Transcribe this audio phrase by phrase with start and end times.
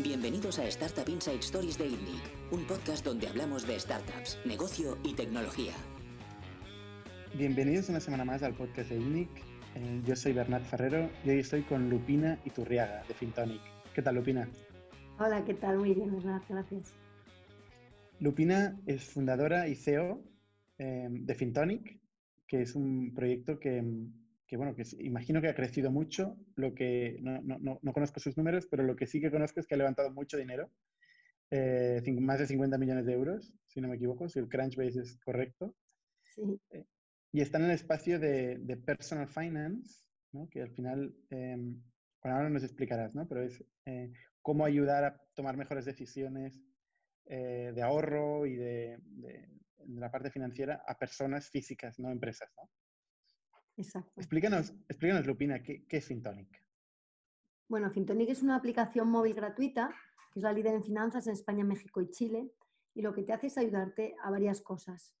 [0.00, 5.14] Bienvenidos a Startup Inside Stories de ITNIC, un podcast donde hablamos de startups, negocio y
[5.14, 5.72] tecnología.
[7.36, 9.28] Bienvenidos una semana más al podcast de ITNIC.
[9.74, 13.60] Eh, yo soy Bernat Ferrero y hoy estoy con Lupina Iturriaga de Fintonic.
[13.92, 14.48] ¿Qué tal, Lupina?
[15.18, 15.78] Hola, ¿qué tal?
[15.78, 16.94] Muy bien, Bernat, gracias.
[18.20, 20.22] Lupina es fundadora y CEO
[20.78, 21.98] eh, de Fintonic,
[22.46, 23.82] que es un proyecto que,
[24.48, 28.36] que bueno, que imagino que ha crecido mucho, lo que no, no, no, conozco sus
[28.36, 30.72] números, pero lo que sí que conozco es que ha levantado mucho dinero,
[31.50, 35.18] eh, más de 50 millones de euros, si no me equivoco, si el Crunchbase es
[35.20, 35.76] correcto.
[36.22, 36.58] Sí.
[36.70, 36.86] Eh,
[37.30, 40.02] y está en el espacio de, de personal finance,
[40.32, 40.48] ¿no?
[40.48, 41.56] que al final, eh,
[42.22, 43.28] bueno, ahora nos explicarás, ¿no?
[43.28, 44.10] pero es eh,
[44.40, 46.58] cómo ayudar a tomar mejores decisiones
[47.26, 49.46] eh, de ahorro y de, de,
[49.76, 52.50] de, la parte financiera a personas físicas, no empresas.
[52.56, 52.70] ¿no?
[53.78, 54.12] Exacto.
[54.16, 56.62] Explícanos, explícanos Lupina, ¿qué, ¿qué, es Fintonic?
[57.68, 59.94] Bueno, Fintonic es una aplicación móvil gratuita,
[60.32, 62.52] que es la líder en finanzas en España, México y Chile,
[62.94, 65.14] y lo que te hace es ayudarte a varias cosas.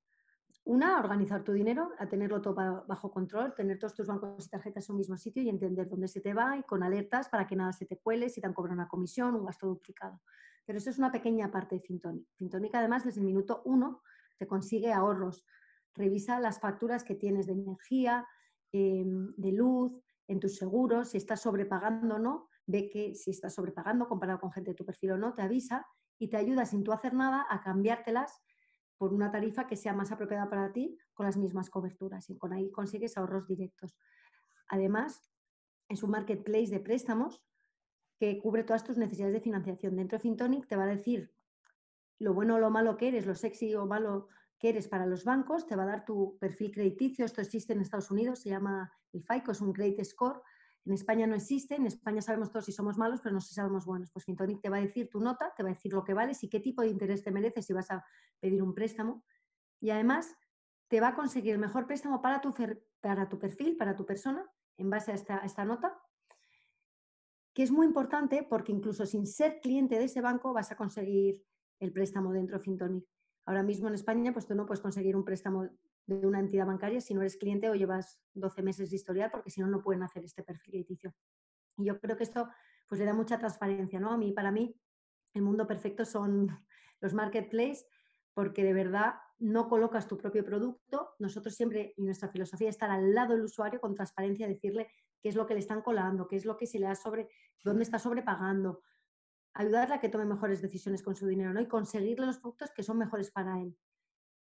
[0.64, 4.50] Una, a organizar tu dinero, a tenerlo todo bajo control, tener todos tus bancos y
[4.50, 7.46] tarjetas en un mismo sitio y entender dónde se te va y con alertas para
[7.46, 10.20] que nada se te cuele, si te han cobrado una comisión, un gasto duplicado.
[10.66, 12.26] Pero eso es una pequeña parte de Fintonic.
[12.34, 14.02] Fintonic, además, desde el minuto uno
[14.36, 15.46] te consigue ahorros.
[15.94, 18.26] Revisa las facturas que tienes de energía,
[18.72, 19.92] eh, de luz,
[20.28, 24.52] en tus seguros, si estás sobrepagando o no, ve que si estás sobrepagando comparado con
[24.52, 25.86] gente de tu perfil o no, te avisa
[26.18, 28.42] y te ayuda sin tú hacer nada a cambiártelas
[28.98, 32.52] por una tarifa que sea más apropiada para ti con las mismas coberturas y con
[32.52, 33.96] ahí consigues ahorros directos.
[34.68, 35.22] Además,
[35.88, 37.42] es un marketplace de préstamos
[38.18, 39.96] que cubre todas tus necesidades de financiación.
[39.96, 41.32] Dentro de Fintonic te va a decir
[42.18, 45.24] lo bueno o lo malo que eres, lo sexy o malo que eres para los
[45.24, 47.24] bancos, te va a dar tu perfil crediticio.
[47.24, 50.42] Esto existe en Estados Unidos, se llama el FICO, es un Credit Score.
[50.84, 53.84] En España no existe, en España sabemos todos si somos malos, pero no si somos
[53.84, 54.10] buenos.
[54.10, 56.42] Pues Fintonic te va a decir tu nota, te va a decir lo que vales
[56.42, 58.04] y qué tipo de interés te mereces si vas a
[58.40, 59.22] pedir un préstamo.
[59.80, 60.34] Y además
[60.88, 62.52] te va a conseguir el mejor préstamo para tu,
[63.00, 64.44] para tu perfil, para tu persona,
[64.76, 66.00] en base a esta, a esta nota,
[67.52, 71.44] que es muy importante porque incluso sin ser cliente de ese banco vas a conseguir
[71.80, 73.17] el préstamo dentro de Fintonic.
[73.48, 75.70] Ahora mismo en España, pues tú no puedes conseguir un préstamo
[76.04, 79.48] de una entidad bancaria si no eres cliente o llevas 12 meses de historial, porque
[79.48, 81.14] si no, no pueden hacer este perfil crediticio.
[81.78, 82.46] Y yo creo que esto
[82.86, 84.12] pues le da mucha transparencia, ¿no?
[84.12, 84.78] A mí, para mí,
[85.32, 86.46] el mundo perfecto son
[87.00, 87.86] los marketplaces,
[88.34, 91.14] porque de verdad no colocas tu propio producto.
[91.18, 94.88] Nosotros siempre, y nuestra filosofía es estar al lado del usuario con transparencia, decirle
[95.22, 97.30] qué es lo que le están colando, qué es lo que se le da sobre,
[97.64, 98.82] dónde está sobrepagando,
[99.58, 102.96] ayudarle a que tome mejores decisiones con su dinero y conseguirle los productos que son
[102.96, 103.76] mejores para él,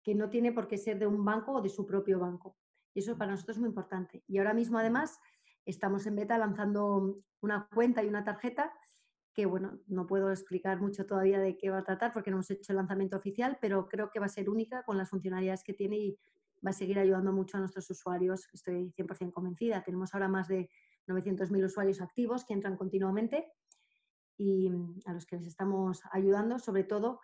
[0.04, 2.58] que no tiene por qué ser de un banco o de su propio banco.
[2.94, 4.24] Y eso para nosotros es muy importante.
[4.28, 5.18] Y ahora mismo, además,
[5.66, 8.74] estamos en beta lanzando una cuenta y una tarjeta
[9.34, 12.52] que, bueno, no puedo explicar mucho todavía de qué va a tratar porque no hemos
[12.52, 15.74] hecho el lanzamiento oficial, pero creo que va a ser única con las funcionalidades que
[15.74, 16.20] tiene y
[16.66, 18.50] va a seguir ayudando mucho a nuestros usuarios.
[18.52, 19.82] Estoy 100% convencida.
[19.82, 20.70] Tenemos ahora más de
[21.08, 23.54] 900.000 usuarios activos que entran continuamente
[24.38, 24.70] y
[25.06, 27.22] a los que les estamos ayudando, sobre todo,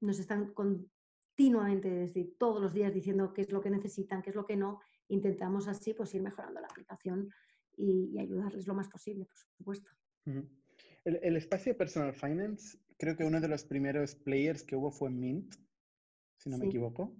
[0.00, 4.36] nos están continuamente, desde todos los días, diciendo qué es lo que necesitan, qué es
[4.36, 4.80] lo que no.
[5.08, 7.30] Intentamos así pues ir mejorando la aplicación
[7.76, 9.90] y, y ayudarles lo más posible, por supuesto.
[11.04, 15.10] el, el, espacio Personal Finance, creo que uno de los primeros players que hubo fue
[15.10, 15.54] Mint,
[16.36, 16.62] si no sí.
[16.62, 17.16] me equivoco.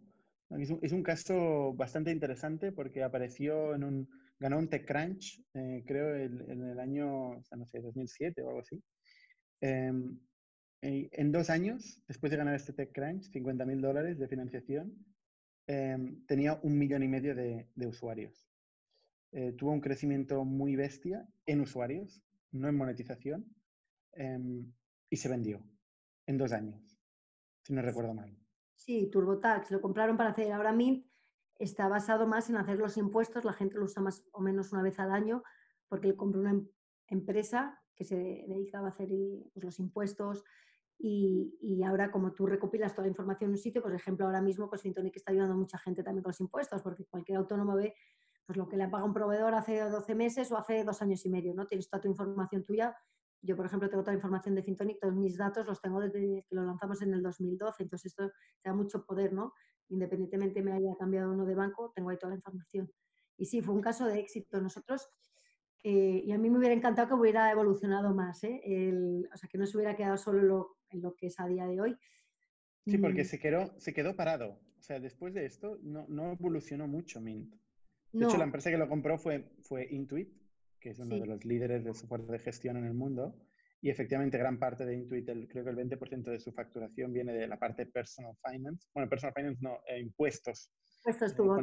[0.51, 5.85] Es un, es un, caso bastante interesante porque apareció en un, ganó un TechCrunch, eh,
[5.87, 8.83] creo, en el año, o sea, no sé, 2007 o algo así.
[10.83, 14.95] Eh, en dos años, después de ganar este TechCrunch, 50 mil dólares de financiación,
[15.67, 15.97] eh,
[16.27, 18.49] tenía un millón y medio de, usuarios.
[19.33, 23.55] Eh, tuvo un crecimiento muy bestia en usuarios, no en monetización,
[25.09, 25.63] y se vendió
[26.27, 26.99] en dos años,
[27.63, 28.37] si no recuerdo mal.
[28.75, 31.07] Sí, TurboTax, lo compraron para hacer ahora Mint,
[31.61, 34.83] está basado más en hacer los impuestos, la gente lo usa más o menos una
[34.83, 35.43] vez al año,
[35.89, 36.69] porque él compró una em
[37.09, 38.17] empresa que se
[38.49, 39.09] dedicaba a hacer
[39.53, 40.45] pues, los impuestos
[40.97, 44.41] y, y, ahora como tú recopilas toda la información en un sitio, por ejemplo, ahora
[44.41, 47.75] mismo pues Fintonic está ayudando a mucha gente también con los impuestos, porque cualquier autónomo
[47.75, 47.95] ve
[48.47, 51.31] pues lo que le paga un proveedor hace 12 meses o hace dos años y
[51.31, 51.67] medio, ¿no?
[51.67, 52.97] Tienes toda tu información tuya.
[53.43, 56.45] Yo, por ejemplo, tengo toda la información de Fintonic, todos mis datos los tengo desde
[56.49, 58.29] que lo lanzamos en el 2012, entonces esto
[58.61, 59.55] te da mucho poder, ¿no?
[59.91, 62.91] Independientemente me haya cambiado uno de banco, tengo ahí toda la información.
[63.37, 64.61] Y sí, fue un caso de éxito.
[64.61, 65.09] Nosotros,
[65.83, 68.61] eh, y a mí me hubiera encantado que hubiera evolucionado más, ¿eh?
[68.65, 71.47] El, o sea, que no se hubiera quedado solo lo, en lo que es a
[71.47, 71.97] día de hoy.
[72.87, 74.59] Sí, porque se quedó, se quedó parado.
[74.79, 77.55] O sea, después de esto no, no evolucionó mucho Mint.
[78.13, 78.29] De no.
[78.29, 80.33] hecho, la empresa que lo compró fue, fue Intuit,
[80.81, 81.21] que es uno sí.
[81.21, 83.37] de los líderes de software de gestión en el mundo.
[83.83, 87.47] Y efectivamente gran parte de Intuit, creo que el 20% de su facturación viene de
[87.47, 88.89] la parte personal finance.
[88.95, 90.71] Bueno, personal finance no, eh, impuestos.
[90.99, 91.57] Impuestos tuvo.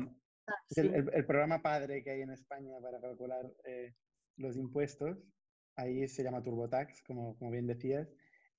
[0.48, 3.94] Ah, el, programa padre que hay en España para calcular eh,
[4.38, 5.18] los impuestos,
[5.76, 8.10] ahí se llama TurboTax, como, como bien decías.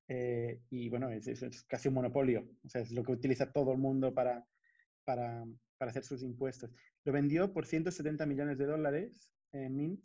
[0.06, 2.48] Eh, y bueno, es, es, casi un monopolio.
[2.64, 4.46] O sea, es lo que utiliza todo el mundo para,
[5.04, 5.44] para,
[5.78, 6.70] para hacer sus impuestos.
[7.04, 10.04] Lo vendió por 170 millones de dólares en Mint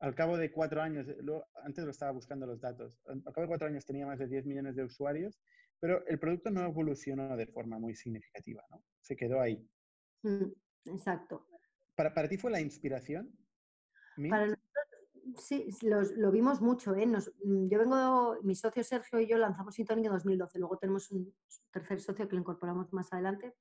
[0.00, 1.16] al cabo de cuatro años, eh,
[1.62, 4.46] antes lo estaba buscando los datos, al cabo de cuatro años tenía más de 10
[4.46, 5.40] millones de usuarios,
[5.80, 8.82] pero el producto no evolucionó de forma muy significativa, ¿no?
[9.00, 9.68] Se quedó ahí.
[10.22, 10.52] Mm,
[10.86, 11.46] exacto.
[11.94, 13.30] ¿Para, ¿Para, ti fue la inspiración?
[14.30, 14.64] Para nosotros,
[15.38, 15.68] sí,
[16.16, 16.94] lo vimos mucho.
[16.94, 17.06] ¿eh?
[17.06, 21.34] Mm, yo vengo, mi socio Sergio y yo lanzamos Sintonic en 2012, luego tenemos un
[21.70, 23.54] tercer socio que lo incorporamos más adelante,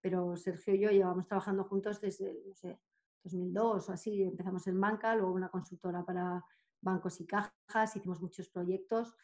[0.00, 2.80] pero Sergio y yo llevamos trabajando juntos desde, no sé,
[3.22, 6.44] 2002 o así, empezamos en banca, luego una consultora para
[6.80, 9.14] bancos y cajas, hicimos muchos proyectos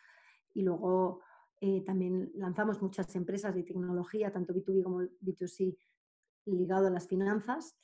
[0.53, 1.21] y luego
[1.61, 5.77] eh, también lanzamos muchas empresas de tecnología, tanto B2B como B2C,
[6.47, 7.77] ligado a las finanzas.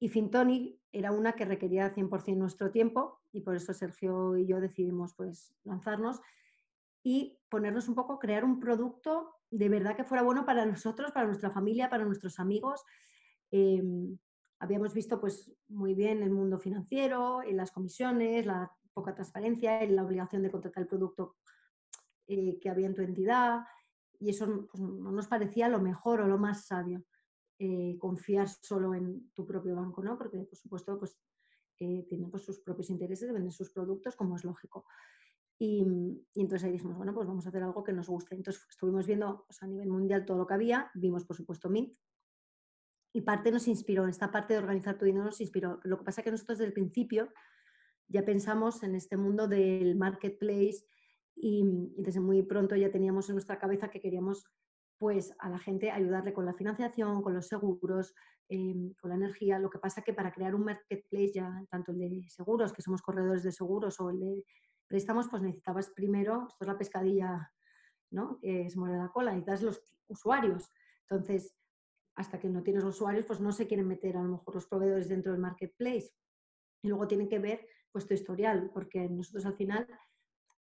[0.00, 4.60] Y Fintoni era una que requería 100% nuestro tiempo y por eso Sergio y yo
[4.60, 6.20] decidimos pues, lanzarnos
[7.04, 11.26] y ponernos un poco, crear un producto de verdad que fuera bueno para nosotros, para
[11.26, 12.82] nuestra familia, para nuestros amigos.
[13.50, 14.18] Em,
[14.62, 20.04] habíamos visto pues muy bien el mundo financiero, en las comisiones, la poca transparencia, la
[20.04, 21.36] obligación de contratar el producto
[22.28, 23.64] eh, que había en tu entidad
[24.20, 27.04] y eso pues, no nos parecía lo mejor o lo más sabio.
[27.58, 30.16] Eh, confiar solo en tu propio banco, ¿no?
[30.16, 31.16] Porque, por supuesto, pues,
[31.78, 34.86] eh, tiene pues, sus propios intereses de vender sus productos, como es lógico.
[35.58, 35.84] Y,
[36.34, 38.34] entonces ahí dijimos, bueno, pues vamos a hacer algo que nos guste.
[38.34, 41.96] Entonces estuvimos viendo pues, a nivel mundial todo lo que había, vimos, por supuesto, Mint,
[43.12, 45.80] y parte nos inspiró, esta parte de organizar tu dinero nos inspiró.
[45.84, 47.32] Lo que pasa es que nosotros desde el principio
[48.08, 50.86] ya pensamos en este mundo del marketplace
[51.34, 51.64] y,
[51.96, 54.46] desde muy pronto ya teníamos en nuestra cabeza que queríamos
[54.98, 58.14] pues a la gente ayudarle con la financiación, con los seguros,
[58.48, 59.58] em, con la energía.
[59.58, 62.82] Lo que pasa es que para crear un marketplace, ya tanto el de seguros, que
[62.82, 64.44] somos corredores de seguros, o el de
[64.86, 67.50] préstamos, pues necesitabas primero, esto es la pescadilla,
[68.12, 68.38] ¿no?
[68.38, 70.70] Que se muere la cola, necesitas los usuarios.
[71.08, 71.52] Entonces,
[72.14, 75.08] hasta que no tienes usuarios, pues no se quieren meter a lo mejor los proveedores
[75.08, 76.12] dentro del marketplace.
[76.82, 79.86] Y luego tienen que ver pues tu historial, porque nosotros al final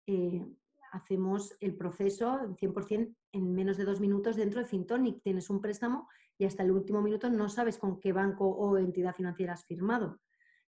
[0.07, 0.45] eh,
[0.91, 5.21] hacemos el proceso 100% en menos de dos minutos dentro de Fintonic.
[5.21, 6.07] Tienes un préstamo
[6.37, 10.19] y hasta el último minuto no sabes con qué banco o entidad financiera has firmado.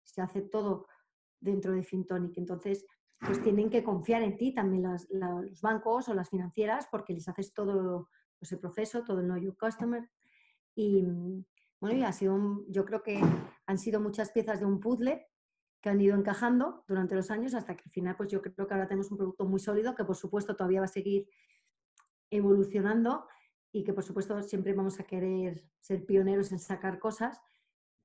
[0.03, 0.87] Se hace todo
[1.39, 2.37] dentro de Fintonic.
[2.37, 2.85] Entonces,
[3.19, 7.53] pues tienen que confiar en ti también los bancos o las financieras porque les haces
[7.53, 8.09] todo
[8.39, 10.07] pues, proceso, todo el Know Your Customer.
[10.77, 11.43] Y mm,
[11.81, 13.19] bueno, y ha sido yo creo que
[13.65, 15.27] han sido muchas piezas de un puzzle
[15.81, 18.73] que han ido encajando durante los años hasta que al final, pues yo creo que
[18.73, 21.27] ahora tenemos un producto muy sólido que por supuesto todavía va a seguir
[22.29, 23.27] evolucionando
[23.71, 27.39] y que por supuesto siempre vamos a querer ser pioneros en sacar cosas,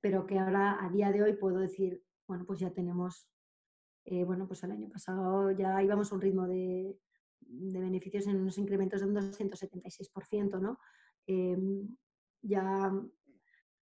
[0.01, 3.29] pero que ahora a día de hoy puedo decir, bueno, pues ya tenemos,
[4.07, 6.99] eh, bueno, pues el año pasado ya íbamos a un ritmo de,
[7.41, 10.79] de beneficios en unos incrementos de un 276%, ¿no?
[11.27, 11.97] Em,
[12.43, 12.93] ya,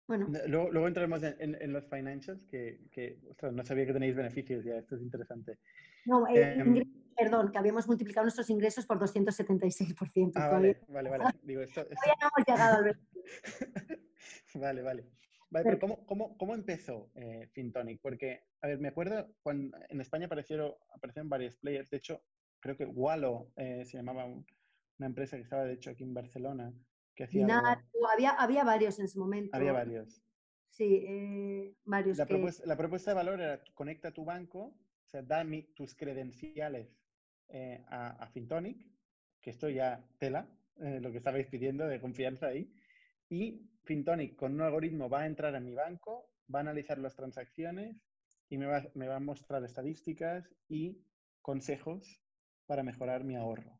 [0.07, 0.27] bueno.
[0.47, 3.19] Luego, entraremos en, los financials, que, que
[3.51, 5.59] no sabía que tenéis beneficios ya, esto es interesante.
[6.05, 6.83] No, eh, em,
[7.15, 10.31] perdón, que habíamos multiplicado nuestros ingresos por 276%.
[10.35, 11.23] Ah, vale, vale, vale.
[11.43, 12.99] Digo, esto, Todavía no hemos llegado al
[14.55, 15.05] Vale, vale.
[15.49, 18.01] Vale, pero ¿cómo, cómo, cómo empezó eh, Fintonic?
[18.01, 21.91] Porque, a ver, me acuerdo cuando en España aparecieron, aparecieron varios players.
[21.91, 22.23] De hecho,
[22.59, 26.73] creo que Wallo eh, se llamaba una empresa que estaba, de hecho, aquí en Barcelona,
[28.13, 29.55] había, había varios en ese momento.
[29.55, 30.21] Había varios.
[30.69, 32.17] Sí, eh, varios.
[32.17, 34.59] La, propuesta, la, propuesta, de valor era conecta tu banco,
[35.05, 36.97] o sea, da tus credenciales
[37.49, 38.83] eh, a, Fintonic,
[39.39, 42.73] que esto ya tela, eh, lo que estabais pidiendo de confianza ahí,
[43.29, 47.15] y Fintonic con un algoritmo va a entrar a mi banco, va a analizar las
[47.15, 48.01] transacciones
[48.49, 51.05] y me va, me va a mostrar estadísticas y
[51.41, 52.23] consejos
[52.65, 53.79] para mejorar mi ahorro.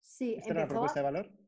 [0.00, 1.45] Sí, ¿Esta era la propuesta de valor?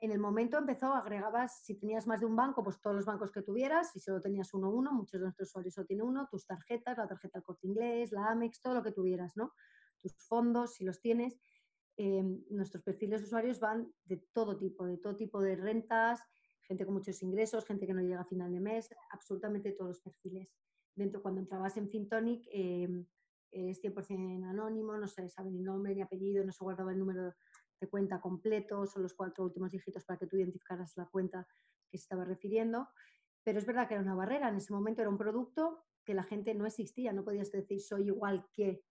[0.00, 3.32] En el momento empezó, agregabas, si tenías más de un banco, pues todos los bancos
[3.32, 6.46] que tuvieras, si solo tenías uno, uno, muchos de nuestros usuarios solo tienen uno, tus
[6.46, 9.52] tarjetas, la tarjeta del corte inglés, la Amex, todo lo que tuvieras, ¿no?
[10.00, 11.36] Tus fondos, si los tienes.
[11.96, 16.22] Em, nuestros perfiles de usuarios van de todo tipo, de todo tipo de rentas,
[16.62, 20.00] gente con muchos ingresos, gente que no llega a final de mes, absolutamente todos los
[20.00, 20.48] perfiles.
[20.94, 22.88] Dentro, cuando entrabas en Fintonic, eh,
[23.50, 27.34] es 100% anónimo, no se sabe ni nombre ni apellido, no se guardaba el número
[27.80, 31.46] de cuenta completo, son los cuatro últimos dígitos para que tú identificaras la cuenta
[31.90, 32.88] que se estaba refiriendo.
[33.44, 36.22] Pero es verdad que era una barrera, en ese momento era un producto que la
[36.22, 38.82] gente no existía, no podías decir soy igual que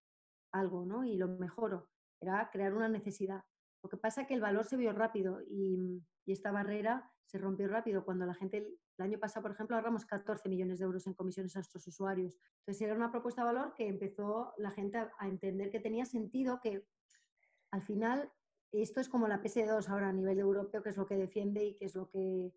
[0.52, 1.04] algo, ¿no?
[1.04, 1.90] Y lo mejoro.
[2.22, 3.44] era crear una necesidad.
[3.84, 7.38] Lo que pasa es que el valor se vio rápido y, y esta barrera se
[7.38, 11.06] rompió rápido cuando la gente, el año pasado, por ejemplo, ahorramos 14 millones de euros
[11.08, 12.38] en comisiones a nuestros usuarios.
[12.60, 16.06] Entonces era una propuesta de valor que empezó la gente a, a entender que tenía
[16.06, 16.88] sentido, que
[17.72, 18.32] al final
[18.72, 21.76] esto es como la PS2 ahora a nivel europeo, que es lo que defiende y
[21.76, 22.54] que es lo que,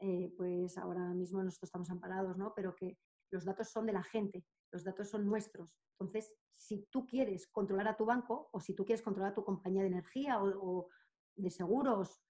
[0.00, 2.52] eh, pues ahora mismo nosotros estamos amparados, ¿no?
[2.54, 2.98] Pero que
[3.30, 5.78] los datos son de la gente, los datos son nuestros.
[5.92, 9.44] Entonces, si tú quieres controlar a tu banco o si tú quieres controlar a tu
[9.44, 10.88] compañía de energía o,
[11.36, 12.22] de seguros,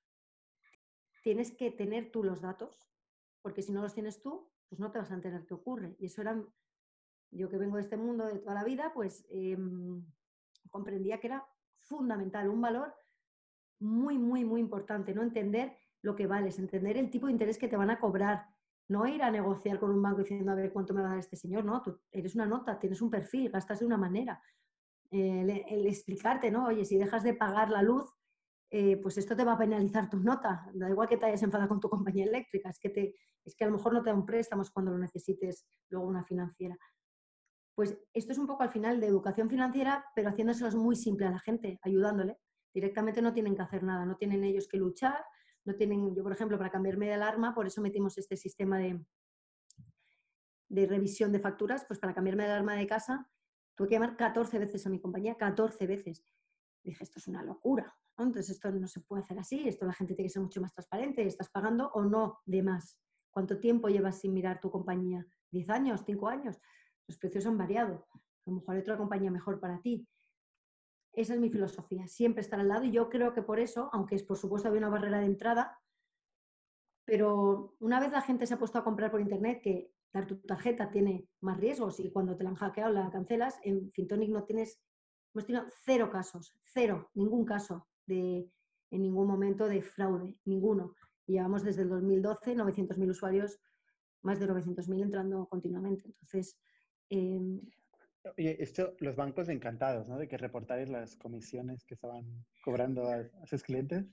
[1.23, 2.89] tienes que tener tú los datos,
[3.41, 5.97] porque si no los tienes tú, pues no te vas a enterar qué ocurre.
[5.99, 6.45] Y eso era,
[7.31, 9.57] yo que vengo de este mundo de toda la vida, pues eh,
[10.71, 12.95] comprendía que era fundamental, un valor
[13.81, 15.23] muy, muy, muy importante, ¿no?
[15.23, 18.47] Entender lo que vales, entender el tipo de interés que te van a cobrar,
[18.89, 21.19] no ir a negociar con un banco diciendo a ver cuánto me va a dar
[21.19, 24.41] este señor, no, tú eres una nota, tienes un perfil, gastas de una manera.
[25.11, 26.67] El, el explicarte, ¿no?
[26.67, 28.13] Oye, si dejas de pagar la luz,
[28.71, 30.69] eh, pues esto te va a penalizar tu nota.
[30.75, 33.15] Da igual que te hayas enfadado con tu compañía eléctrica, es que, te,
[33.45, 36.77] es que a lo mejor no te dan préstamos cuando lo necesites luego una financiera.
[37.75, 41.31] Pues esto es un poco al final de educación financiera, pero haciéndoselos muy simple a
[41.31, 42.39] la gente, ayudándole.
[42.77, 45.25] Directamente no tienen que hacer nada, no tienen ellos que luchar,
[45.65, 49.03] no tienen, yo por ejemplo, para cambiarme de alarma, por eso metimos este sistema de,
[50.69, 53.31] de revisión de facturas, pues para cambiarme de alarma de casa,
[53.75, 56.27] tuve que llamar 14 veces a mi compañía, 14 veces.
[56.85, 60.15] Dije, esto es una locura, entonces esto no se puede hacer así, esto la gente
[60.15, 63.01] tiene que ser mucho más transparente, estás pagando o no de más.
[63.31, 65.27] ¿Cuánto tiempo llevas sin mirar tu compañía?
[65.51, 66.05] ¿10 años?
[66.05, 66.61] ¿5 años?
[67.09, 68.07] Los precios han variado.
[68.13, 70.07] A lo mejor hay otra compañía mejor para ti.
[71.17, 74.15] Esa es mi filosofía, siempre estar al lado y yo creo que por eso, aunque
[74.15, 75.81] es por supuesto había una barrera de entrada,
[77.07, 80.37] pero una vez la gente se ha puesto a comprar por internet que dar tu
[80.41, 84.45] tarjeta tiene más riesgos y cuando te la han hackeado la cancelas, en Fintonic no
[84.45, 84.79] tienes,
[85.33, 88.51] hemos tenido cero casos, cero, ningún caso de,
[88.91, 90.95] en ningún momento de fraude, ninguno.
[91.27, 93.59] Y llevamos desde el 2012 900.000 usuarios,
[94.23, 96.07] más de 900.000 entrando continuamente.
[96.07, 96.59] Entonces,
[97.09, 97.41] eh,
[98.37, 100.19] Oye, esto, los bancos encantados, ¿no?
[100.19, 104.05] De que reportáis las comisiones que estaban cobrando a, a sus clientes.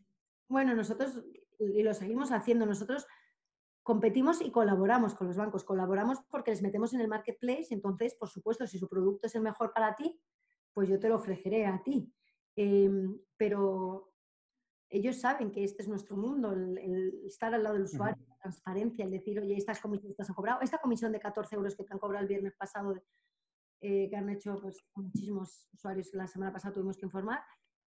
[0.47, 1.23] Bueno, nosotros,
[1.59, 3.07] y lo seguimos haciendo, nosotros
[3.83, 5.63] competimos y colaboramos con los bancos.
[5.63, 9.41] Colaboramos porque les metemos en el marketplace, entonces, por supuesto, si su producto es el
[9.41, 10.19] mejor para ti,
[10.73, 12.11] pues yo te lo ofreceré a ti.
[12.55, 12.89] Eh,
[13.37, 14.13] pero
[14.89, 18.25] ellos saben que este es nuestro mundo, el, el estar al lado del usuario, uh
[18.25, 18.29] -huh.
[18.29, 21.75] la transparencia, el decir, oye, estas comisiones te han cobrado, esta comisión de 14 euros
[21.75, 22.93] que te han cobrado el viernes pasado
[23.85, 27.41] eh, que han hecho pues, muchísimos usuarios que la semana pasada tuvimos que informar,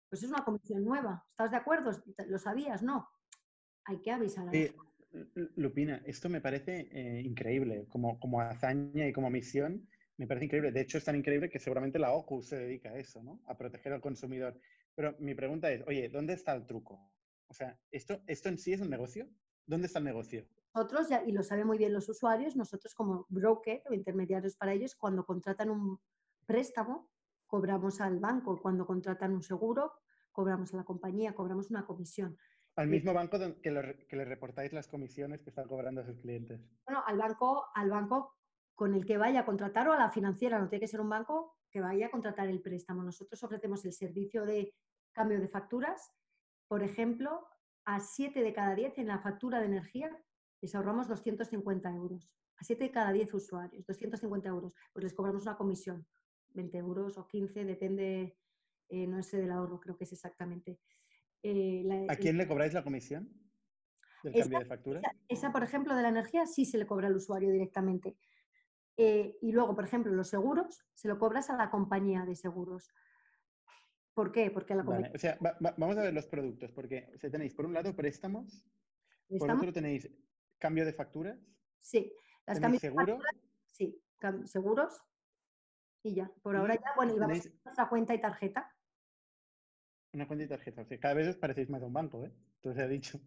[0.10, 1.24] pues es una comisión nueva.
[1.30, 1.92] ¿Estás de acuerdo?
[2.28, 2.82] ¿Lo sabías?
[2.82, 3.08] No.
[3.86, 4.76] Hay que avisar a la eh,
[5.56, 7.86] Lupina, esto me parece eh, increíble.
[7.90, 10.72] Como, como hazaña y como misión, me parece increíble.
[10.72, 13.40] De hecho, es tan increíble que seguramente la OCU se dedica a eso, ¿no?
[13.46, 14.60] A proteger al consumidor.
[14.96, 17.14] Pero mi pregunta es, oye, ¿dónde está el truco?
[17.50, 19.30] O sea, ¿esto, esto en sí es un negocio?
[19.68, 20.48] ¿Dónde está el negocio?
[20.74, 24.96] Nosotros, y lo saben muy bien los usuarios, nosotros como broker o intermediarios para ellos,
[24.96, 26.00] cuando contratan un
[26.46, 27.10] préstamo,
[27.46, 29.94] cobramos al banco, cuando contratan un seguro,
[30.32, 32.38] cobramos a la compañía, cobramos una comisión.
[32.76, 36.18] Al mismo banco que, lo, que le reportáis las comisiones que están cobrando a sus
[36.20, 36.60] clientes.
[36.88, 38.36] Bueno, al banco, al banco
[38.74, 41.10] con el que vaya a contratar o a la financiera, no tiene que ser un
[41.10, 43.04] banco que vaya a contratar el préstamo.
[43.04, 44.74] Nosotros ofrecemos el servicio de
[45.12, 46.12] cambio de facturas,
[46.68, 47.48] por ejemplo,
[47.86, 50.10] a 7 de cada 10 en la factura de energía
[50.64, 52.32] les ahorramos 250 euros.
[52.56, 54.74] A 7 de cada 10 usuarios, 250 euros.
[54.94, 56.08] Pues les cobramos una comisión,
[56.52, 58.38] 20 euros o 15, depende,
[58.88, 60.80] eh, no sé del ahorro, creo que es exactamente.
[61.42, 63.30] Eh, la, ¿A quién le cobráis la comisión
[64.24, 65.00] del esa, cambio de factura?
[65.02, 68.16] Esa, esa, por ejemplo, de la energía sí se le cobra al usuario directamente.
[68.96, 72.90] Eh, y luego, por ejemplo, los seguros se lo cobras a la compañía de seguros.
[74.14, 74.50] ¿Por qué?
[74.50, 77.30] Porque la vale, o sea, va, va, vamos a ver los productos, porque o sea,
[77.30, 78.66] tenéis por un lado préstamos,
[79.28, 79.40] ¿Préstamos?
[79.40, 80.08] por otro tenéis
[80.64, 81.38] ¿Cambio de facturas?
[81.82, 82.16] Sí.
[82.46, 83.18] Las cambios seguro?
[83.18, 83.36] Facturas,
[83.72, 84.02] sí,
[84.46, 85.04] seguros.
[86.04, 86.32] Y ya.
[86.42, 87.60] Por ahora ya, bueno, y vamos ¿Tenéis...
[87.60, 88.74] a nuestra cuenta y tarjeta.
[90.14, 90.84] Una cuenta y tarjeta.
[90.84, 92.34] O sea, cada vez os parecéis más a un banco, ¿eh?
[92.56, 93.20] Entonces ha dicho.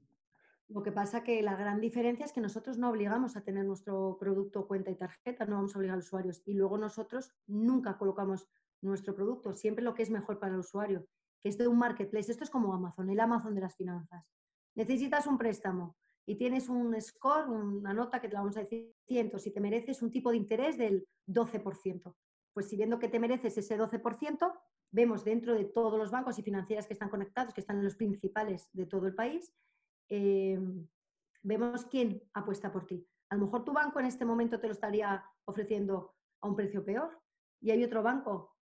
[0.68, 4.16] Lo que pasa que la gran diferencia es que nosotros no obligamos a tener nuestro
[4.18, 6.42] producto, cuenta y tarjeta, no vamos a obligar a los usuarios.
[6.46, 8.48] Y luego nosotros nunca colocamos
[8.80, 11.06] nuestro producto, siempre lo que es mejor para el usuario,
[11.42, 12.32] que es de un marketplace.
[12.32, 14.24] Esto es como Amazon, el Amazon de las finanzas.
[14.74, 18.92] Necesitas un préstamo, y tienes un score, una nota que te la vamos a decir
[19.06, 22.14] 100, si te mereces un tipo de interés del 12%.
[22.52, 24.52] Pues si viendo que te mereces ese 12%,
[24.90, 27.96] vemos dentro de todos los bancos y financieras que están conectados, que están en los
[27.96, 29.54] principales de todo el país,
[30.08, 30.58] eh,
[31.42, 33.06] vemos quién apuesta por ti.
[33.30, 36.84] A lo mejor tu banco en este momento te lo estaría ofreciendo a un precio
[36.84, 37.20] peor
[37.60, 38.56] y hay otro banco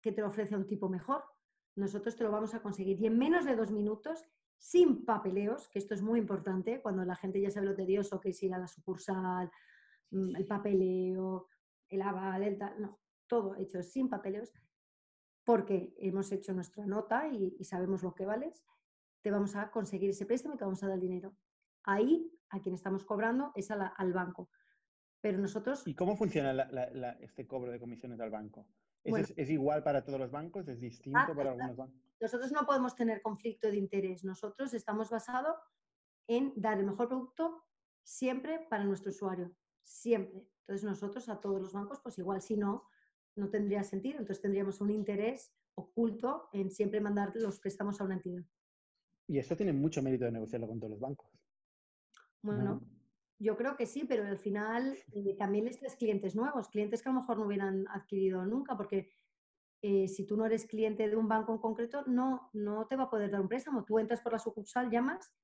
[0.00, 1.24] que te lo ofrece a un tipo mejor.
[1.74, 3.00] nosotros te lo vamos a conseguir.
[3.00, 4.22] Y en menos de dos minutos,
[4.62, 8.28] sin papeleos, que esto es muy importante, cuando la gente ya sabe lo tedioso que
[8.28, 9.50] es ir a la sucursal,
[10.10, 11.48] mm, el papeleo,
[11.88, 14.52] el aval, el tal, no, todo hecho sin papeleos,
[15.44, 18.64] porque hemos hecho nuestra nota y, sabemos lo que vales,
[19.20, 21.34] te vamos a conseguir ese préstamo y te vamos a dar el dinero.
[21.82, 24.48] Ahí, a quien estamos cobrando es al banco.
[25.20, 25.82] Pero nosotros...
[25.86, 26.52] ¿Y cómo funciona
[27.20, 28.68] este cobro de comisiones al banco?
[29.02, 30.68] ¿Es, igual para todos los bancos?
[30.68, 32.11] ¿Es distinto ah, para algunos bancos?
[32.22, 34.22] Nosotros no podemos tener conflicto de interés.
[34.22, 35.56] Nosotros estamos basados
[36.28, 37.64] en dar el mejor producto
[38.04, 39.52] siempre para nuestro usuario.
[39.82, 40.48] Siempre.
[40.60, 42.84] Entonces nosotros a todos los bancos, pues igual, si no,
[43.34, 44.20] no tendría sentido.
[44.20, 48.44] Entonces tendríamos un interés oculto en siempre mandar los préstamos a una entidad.
[49.26, 51.28] Y eso tiene mucho mérito de negociarlo con todos los bancos.
[52.40, 52.82] Bueno,
[53.40, 57.08] yo creo que sí, pero al final eh, también les traes clientes nuevos, clientes que
[57.08, 59.10] a lo mejor no hubieran adquirido nunca, porque
[59.82, 63.04] eh, si tú no eres cliente de un banco en concreto, no, no te va
[63.04, 63.84] a poder dar un préstamo.
[63.84, 65.34] Tú entras por la sucursal, llamas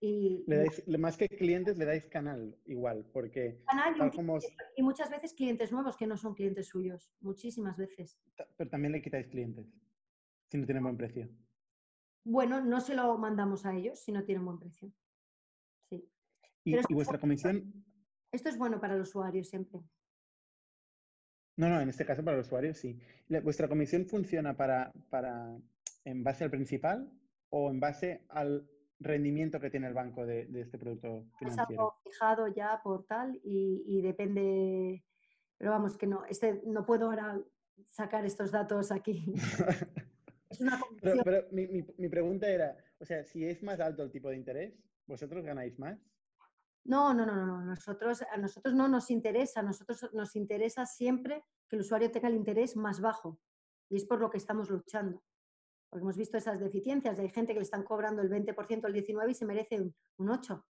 [0.00, 0.44] y...
[0.46, 3.62] Le dais, más que clientes, le dais canal igual, porque...
[3.66, 3.96] Canal
[4.76, 8.20] y, muchas veces clientes nuevos que no son clientes suyos, muchísimas veces.
[8.56, 9.66] Pero también le quitáis clientes,
[10.50, 11.28] si no tienen buen precio.
[12.24, 14.92] Bueno, no se lo mandamos a ellos si no tienen buen precio.
[16.64, 17.72] ¿Y, vuestra comisión?
[18.30, 19.80] Esto es bueno para el usuario siempre.
[21.58, 22.96] No, no, en este caso para el usuario sí.
[23.42, 25.58] ¿Vuestra comisión funciona para, para
[26.04, 27.10] en base al principal
[27.50, 28.64] o en base al
[29.00, 31.68] rendimiento que tiene el banco de, este producto financiero?
[31.68, 35.04] Es algo fijado ya por tal y, depende,
[35.56, 37.40] pero vamos que no, este, no puedo ahora
[37.88, 39.34] sacar estos datos aquí.
[40.50, 44.12] es una pero, pero mi, mi pregunta era, o sea, si es más alto el
[44.12, 45.98] tipo de interés, ¿vosotros ganáis más?
[46.88, 51.44] No, no, no, no, Nosotros, a nosotros no nos interesa, a nosotros nos interesa siempre
[51.68, 53.38] que el usuario tenga el interés más bajo.
[53.90, 55.22] Y es por lo que estamos luchando.
[55.90, 57.18] Porque hemos visto esas deficiencias.
[57.18, 60.64] Hay gente que le están cobrando el 20%, el 19% y se merece un, 8%.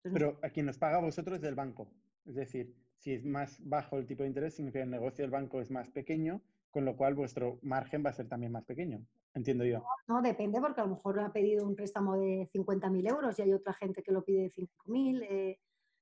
[0.00, 1.86] Pero a quien nos paga a vosotros es del banco.
[2.24, 5.30] Es decir, si es más bajo el tipo de interés, significa que el negocio del
[5.30, 6.40] banco es más pequeño,
[6.76, 9.00] con lo cual vuestro margen va a ser también más pequeño
[9.32, 9.82] entiendo yo.
[10.08, 13.54] No, depende, porque a lo mejor ha pedido un préstamo de 50.000 euros y hay
[13.54, 15.22] otra gente que lo pide de 5.000.
[15.22, 15.58] Eh,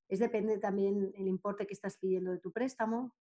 [0.08, 3.14] es depende también el importe que estás pidiendo de tu préstamo.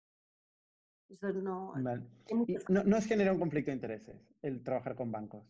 [1.09, 5.45] Eso no, no, no, os genera un conflicto de intereses el trabajar con bancos.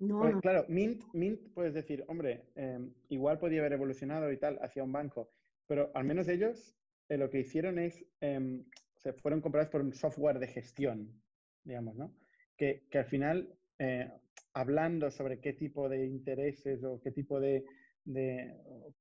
[0.00, 4.82] No, Claro, Mint, Mint puedes decir, hombre, em, igual podía haber evolucionado y tal hacia
[4.82, 5.30] un banco,
[5.68, 6.76] pero al menos ellos
[7.08, 8.64] eh, lo que hicieron es, em,
[8.96, 11.22] se fueron comprados por un software de gestión,
[11.66, 12.14] digamos, ¿no?
[12.56, 14.10] Que, que al final eh,
[14.54, 17.64] hablando sobre qué tipo de intereses o qué tipo de,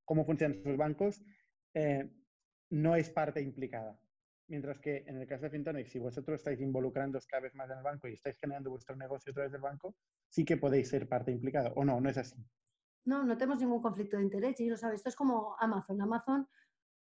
[0.04, 1.24] cómo funcionan sus bancos,
[1.74, 2.12] eh,
[2.72, 3.98] no es parte implicada.
[4.48, 7.78] Mientras que en el caso de Fintonic, si vosotros estáis involucrando cada vez más en
[7.78, 9.96] el banco y estáis generando vuestro negocio a través del banco,
[10.28, 11.72] sí que podéis ser parte implicada.
[11.76, 12.00] ¿O no?
[12.02, 12.36] ¿No es así?
[13.06, 14.60] No, no tenemos ningún conflicto de interés.
[14.60, 16.02] Y lo sabes, esto es como Amazon.
[16.02, 16.48] Amazon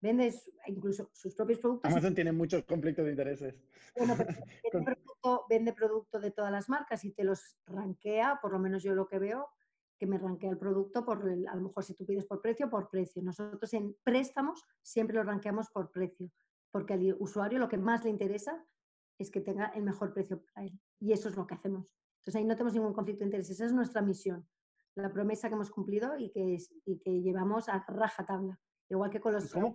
[0.02, 0.34] vende
[0.66, 1.92] incluso sus propios productos.
[1.92, 3.56] Amazon tiene muchos conflictos de intereses.
[3.96, 4.16] Bueno,
[5.50, 9.08] vende, producto, de todas las marcas y te los rankea, por lo menos yo lo
[9.08, 9.48] que veo,
[10.00, 12.90] que me rankea el producto por, a lo mejor si tú pides por precio, por
[12.90, 13.22] precio.
[13.22, 16.32] Nosotros en préstamos siempre lo ranqueamos por precio,
[16.72, 18.66] porque al usuario lo que más le interesa
[19.20, 20.80] es que tenga el mejor precio para él.
[21.00, 21.94] Y eso es lo que hacemos.
[22.16, 23.58] Entonces ahí no tenemos ningún conflicto de intereses.
[23.58, 24.48] Esa es nuestra misión,
[24.96, 28.60] la promesa que hemos cumplido y que, y que llevamos a raja tabla.
[28.92, 29.50] Igual que con los...
[29.54, 29.74] ¿Cómo,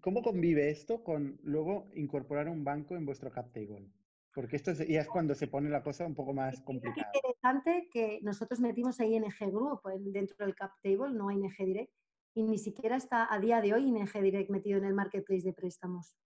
[0.00, 3.90] ¿Cómo convive esto con luego incorporar un banco en vuestro cap table?
[4.32, 7.10] Porque esto ya es cuando se pone la cosa un poco más complicada.
[7.12, 9.82] Es interesante que nosotros metimos a ING Group
[10.12, 11.92] dentro del cap table, no a ING Direct,
[12.34, 15.52] y ni siquiera está a día de hoy ING Direct metido en el marketplace de
[15.52, 16.16] préstamos.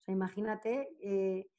[0.00, 1.50] O sea, imagínate, eh,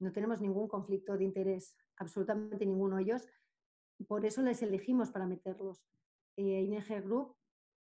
[0.00, 2.98] no tenemos ningún conflicto de interés, absolutamente ninguno.
[2.98, 3.26] Ellos,
[4.06, 5.82] por eso les elegimos para meterlos.
[6.36, 7.39] Eh, ING Group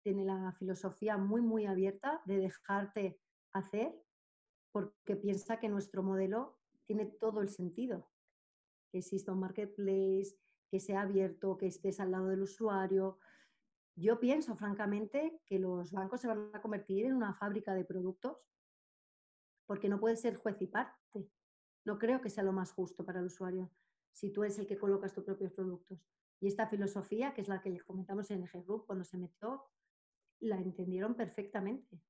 [0.03, 3.21] tiene la filosofía muy, muy abierta de dejarte
[3.53, 3.95] hacer
[4.73, 8.11] porque piensa que nuestro modelo tiene todo el sentido.
[8.91, 10.37] Que exista un marketplace,
[10.71, 13.19] que sea abierto, que estés al lado del usuario.
[13.95, 18.39] Yo pienso, francamente, que los bancos se van a convertir en una fábrica de productos
[19.67, 21.31] porque no puede ser juez y parte.
[21.85, 23.71] No creo que sea lo más justo para el usuario
[24.13, 25.99] si tú eres el que colocas tus propios productos.
[26.41, 29.65] Y esta filosofía, que es la que comentamos en el Group cuando se metió,
[30.43, 32.01] la entendieron perfectamente.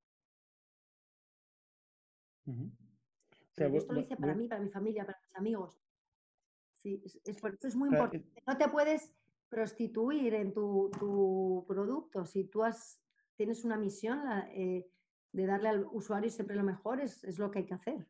[3.57, 5.81] esto lo hice para mí, para mi familia, para mis amigos.
[6.77, 8.43] Sí, es, por eso es muy importante.
[8.47, 9.13] No te puedes
[9.49, 12.25] prostituir en tu, producto.
[12.25, 13.01] Si tú has,
[13.37, 14.89] tienes una misión eh,
[15.33, 18.07] de darle al usuario siempre lo mejor, es, es lo que hay que hacer.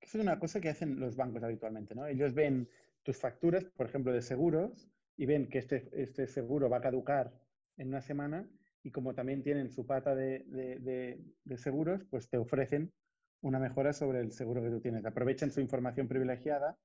[0.00, 2.06] Es una cosa que hacen los bancos habitualmente, ¿no?
[2.06, 2.68] Ellos ven
[3.02, 7.32] tus facturas, por ejemplo, de seguros, y ven que este, este seguro va a caducar
[7.76, 8.48] en una semana,
[8.84, 11.18] y como también tienen su pata de,
[11.56, 12.92] seguros, pues te ofrecen
[13.40, 15.04] una mejora sobre el seguro que tú tienes.
[15.06, 16.78] Aprovechan su información privilegiada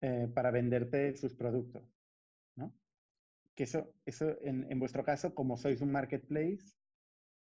[0.00, 1.94] eh, para venderte sus productos.
[2.56, 2.72] ¿no?
[3.54, 6.78] Que eso, eso en, vuestro caso, como sois un marketplace,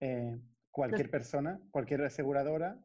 [0.01, 2.83] eh, cualquier persona, cualquier aseguradora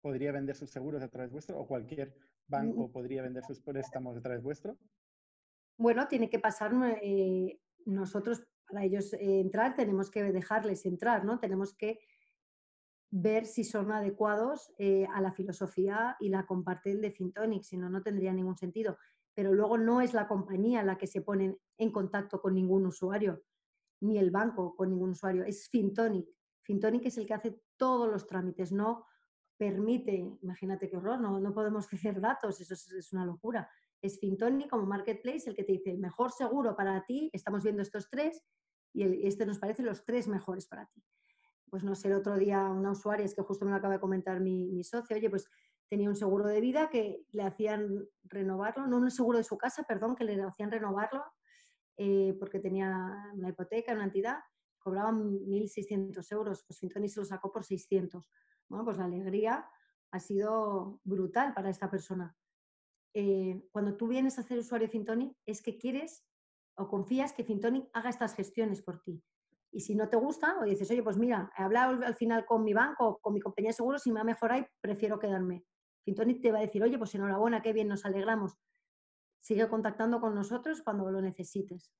[0.00, 2.16] podría vender sus seguros a través vuestro o cualquier
[2.46, 4.78] banco podría vender sus préstamos a través vuestro.
[5.76, 11.38] Bueno, tiene que pasar, eh, nosotros para ellos eh, entrar tenemos que dejarles entrar, ¿no?
[11.38, 11.98] Tenemos que
[13.10, 17.88] ver si son adecuados eh, a la filosofía y la comparten de Fintonic, si no,
[17.88, 18.98] no tendría ningún sentido.
[19.34, 23.42] Pero luego no es la compañía la que se pone en contacto con ningún usuario,
[24.00, 26.26] ni el banco con ningún usuario, es Fintonic.
[26.62, 29.06] Fintonic es el que hace todos los trámites, no
[29.56, 33.68] permite, imagínate qué horror, no, no podemos hacer datos, eso es, una locura.
[34.02, 37.82] Es Fintonic como marketplace el que te dice, el mejor seguro para ti, estamos viendo
[37.82, 38.42] estos tres
[38.92, 41.02] y este nos parece los tres mejores para ti.
[41.68, 44.00] Pues no sé, el otro día una usuaria, es que justo me lo acaba de
[44.00, 45.48] comentar mi, socio, oye, pues
[45.88, 49.84] tenía un seguro de vida que le hacían renovarlo, no un seguro de su casa,
[49.84, 51.24] perdón, que le hacían renovarlo
[51.96, 54.38] eh, porque tenía una hipoteca, una entidad,
[54.78, 58.30] cobraban 1.600 euros, pues Fintoni se lo sacó por 600.
[58.68, 59.68] Bueno, pues la alegría
[60.12, 62.36] ha sido brutal para esta persona.
[63.18, 66.22] Eh, cuando tú vienes a hacer usuario Fintoni es que quieres
[66.76, 69.24] o confías que Fintonic haga estas gestiones por ti.
[69.72, 72.62] Y si no te gusta, o dices, oye, pues mira, he hablado al final con
[72.62, 75.64] mi banco, con mi compañía de seguros, y me ha mejorado y prefiero quedarme.
[76.04, 78.58] Fintonic te va a decir, oye, pues enhorabuena, qué bien, nos alegramos.
[79.40, 81.90] Sigue contactando con nosotros cuando lo necesites.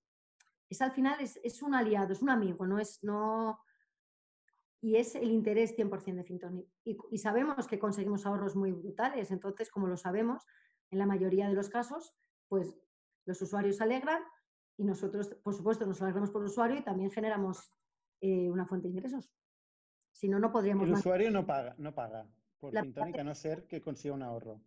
[0.69, 3.59] Es al final, es, un aliado, es un amigo, no es, no...
[4.83, 6.69] Y es el interés 100% de Fintonic.
[6.85, 10.45] Y, y sabemos que conseguimos ahorros muy brutales, entonces, como lo sabemos,
[10.91, 12.15] en la mayoría de los casos,
[12.49, 12.77] pues
[13.25, 14.23] los usuarios se alegran,
[14.77, 17.73] y nosotros, por supuesto, nos alegramos por el usuario y también generamos
[18.21, 19.33] eh, una fuente de ingresos.
[20.13, 20.87] Si no, no podríamos...
[20.87, 22.27] El usuario no paga, no paga
[22.59, 24.61] por la a no ser que consiga un ahorro.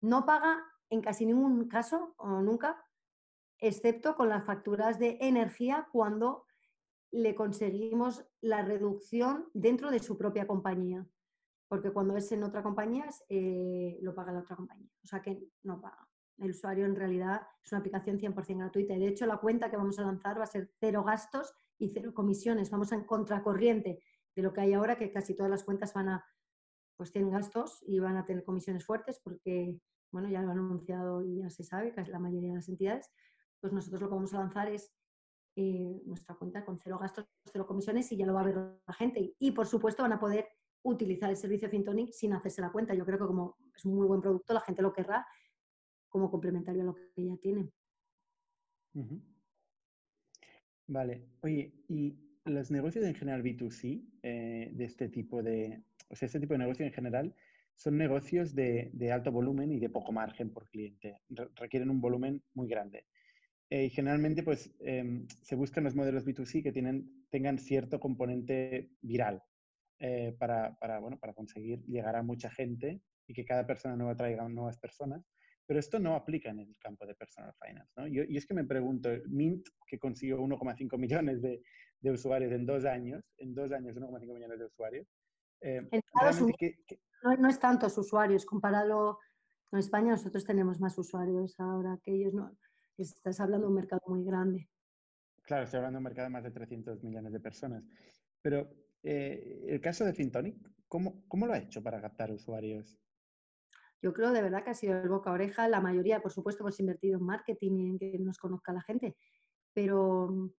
[0.00, 2.82] No paga en casi ningún caso o nunca,
[3.58, 6.44] excepto con las facturas de energía cuando
[7.10, 11.06] le conseguimos la reducción dentro de su propia compañía.
[11.68, 14.90] Porque cuando es en otra compañía, eh, lo paga la otra compañía.
[15.02, 16.06] O sea que no paga
[16.38, 18.94] el usuario en realidad es una aplicación 100% gratuita.
[18.94, 21.88] Y de hecho, la cuenta que vamos a lanzar va a ser cero gastos y
[21.88, 22.70] cero comisiones.
[22.70, 24.02] Vamos en contracorriente
[24.34, 26.24] de lo que hay ahora, que casi todas las cuentas van a,
[26.96, 29.80] pues tienen gastos y van a tener comisiones fuertes porque,
[30.12, 33.10] bueno, ya lo han anunciado y ya se sabe, casi la mayoría de las entidades.
[33.60, 34.92] Pues nosotros lo que vamos a lanzar es
[35.56, 38.94] eh, nuestra cuenta con cero gastos, cero comisiones y ya lo va a ver la
[38.94, 39.34] gente.
[39.38, 40.46] Y, por supuesto van a poder
[40.90, 42.94] utilizar el servicio Fintonic sin hacerse la cuenta.
[42.94, 45.26] Yo creo que como es un muy buen producto, la gente lo querrá
[46.08, 47.70] como complementario a lo que ya tiene.
[50.86, 56.26] Vale, oye, ¿y los negocios en general B2C eh, de este tipo de, o sea,
[56.26, 57.34] este tipo de negocio en general
[57.74, 61.20] son negocios de, alto volumen y de poco margen por cliente,
[61.56, 63.04] requieren un volumen muy grande.
[63.68, 68.88] Eh, y generalmente, pues, em, se buscan los modelos B2C que tienen, tengan cierto componente
[69.02, 69.42] viral
[69.98, 74.14] eh, para, para, bueno, para conseguir llegar a mucha gente y que cada persona nueva
[74.14, 75.24] traiga nuevas personas.
[75.66, 77.92] Pero esto no aplica en el campo de personal finance.
[77.96, 78.06] ¿no?
[78.06, 81.60] Yo, y es que me pregunto, Mint, que consiguió 1,5 millones de,
[82.00, 85.08] de, usuarios en dos años, en dos años 1,5 millones de usuarios.
[85.60, 85.80] Eh,
[87.22, 89.18] no, no, es tantos usuarios, comparado
[89.64, 92.34] con España, nosotros tenemos más usuarios ahora que ellos.
[92.34, 92.56] No,
[92.96, 94.68] estás hablando de un mercado muy grande.
[95.42, 97.82] Claro, estoy hablando de un mercado de más de 300 millones de personas.
[98.42, 98.68] Pero
[99.02, 100.56] eh, el caso de Fintonic,
[100.88, 102.98] ¿cómo, ¿cómo lo ha hecho para captar usuarios
[104.02, 105.68] yo creo de verdad que ha sido el boca a oreja.
[105.68, 109.16] La mayoría, por supuesto, hemos invertido en marketing y en que nos conozca la gente,
[109.72, 110.52] pero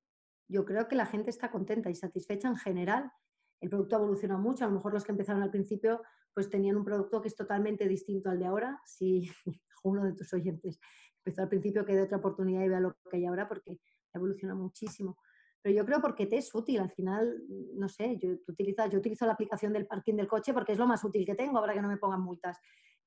[0.47, 3.11] yo creo que la gente está contenta y satisfecha en general.
[3.59, 4.65] El producto ha evolucionado mucho.
[4.65, 6.01] A lo mejor los que empezaron al principio
[6.33, 8.79] pues tenían un producto que es totalmente distinto al de ahora.
[8.85, 9.29] Si
[9.83, 10.79] uno de tus oyentes
[11.23, 13.79] empezó al principio, que de otra oportunidad y vea lo que hay ahora porque
[14.13, 15.17] ha evolucionado muchísimo.
[15.61, 16.79] Pero yo creo porque te es útil.
[16.79, 17.43] Al final,
[17.75, 21.03] no sé, yo, yo utilizo la aplicación del parking del coche porque es lo más
[21.03, 22.59] útil que tengo ahora que no me pongan multas.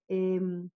[0.09, 0.69] Em,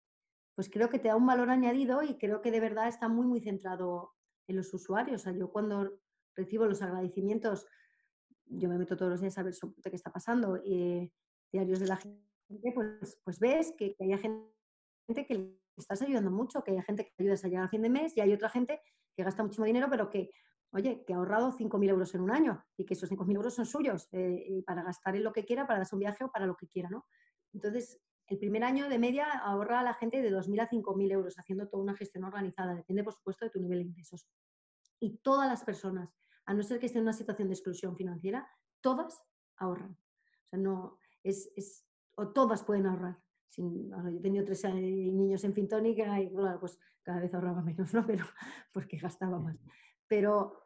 [0.54, 3.26] pues creo que te da un valor añadido y creo que de verdad está muy,
[3.26, 4.12] muy centrado
[4.46, 5.22] en los usuarios.
[5.22, 5.98] O sea, yo cuando
[6.36, 7.66] recibo los agradecimientos,
[8.46, 11.10] yo me meto todos los días a ver qué está pasando, eh,
[11.52, 12.20] diarios de la gente,
[12.74, 17.22] pues, pues ves que, hay gente que le estás ayudando mucho, que hay gente que
[17.22, 18.80] ayudas a llegar a fin de mes y hay otra gente
[19.16, 20.30] que gasta muchísimo dinero, pero que,
[20.74, 23.64] oye, que ha ahorrado 5.000 euros en un año y que esos 5.000 euros son
[23.64, 26.56] suyos eh, para gastar en lo que quiera, para darse un viaje o para lo
[26.56, 27.06] que quiera, ¿no?
[27.52, 31.38] Entonces, el primer año de media ahorra a la gente de 2.000 a 5.000 euros
[31.38, 32.74] haciendo toda una gestión organizada.
[32.74, 34.26] Depende, por supuesto, de tu nivel de ingresos.
[34.98, 36.12] Y todas las personas,
[36.46, 38.48] a no ser que estén en una situación de exclusión financiera,
[38.80, 39.22] todas
[39.56, 39.92] ahorran.
[39.92, 43.22] O sea, no, es, es o todas pueden ahorrar.
[43.48, 47.94] Sin, yo he tenido tres niños en Fintónica y claro, pues cada vez ahorraba menos,
[47.94, 48.04] ¿no?
[48.06, 48.24] Pero
[48.72, 49.56] porque gastaba más.
[50.08, 50.63] Pero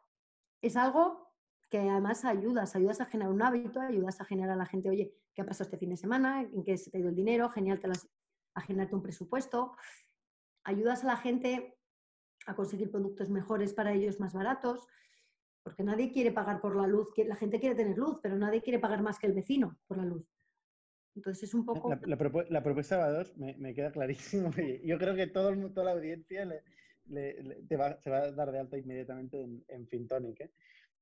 [0.61, 1.29] es algo
[1.69, 5.13] que además ayudas, ayudas a generar un hábito, ayudas a generar a la gente, oye,
[5.33, 6.41] ¿qué ha pasado este fin de semana?
[6.41, 7.49] ¿En qué se te ha ido el dinero?
[7.49, 8.09] Genial, te las,
[8.55, 9.75] a generarte un presupuesto.
[10.63, 11.77] Ayudas a la gente
[12.47, 14.87] a conseguir productos mejores para ellos más baratos,
[15.61, 18.79] porque nadie quiere pagar por la luz, la gente quiere tener luz, pero nadie quiere
[18.79, 20.25] pagar más que el vecino por la luz.
[21.15, 21.89] Entonces es un poco...
[21.89, 24.51] La, la, propuesta de dos me, me, queda clarísimo.
[24.83, 26.63] Yo creo que todo el, toda la audiencia le,
[27.09, 30.41] te va, se va a dar de alta inmediatamente en, en Fintonic.
[30.41, 30.51] ¿eh?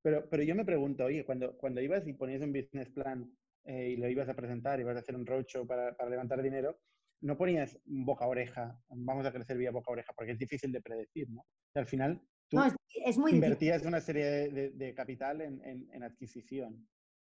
[0.01, 3.29] Pero, pero yo me pregunto, oye, cuando, cuando ibas y ponías un business plan
[3.65, 6.79] eh, y lo ibas a presentar, ibas a hacer un roadshow para, para levantar dinero,
[7.21, 10.71] no ponías boca a oreja, vamos a crecer vía boca a oreja, porque es difícil
[10.71, 11.45] de predecir, ¿no?
[11.73, 12.59] al final tú
[13.05, 16.87] es, muy invertías una serie de, de, capital en, en, en, adquisición.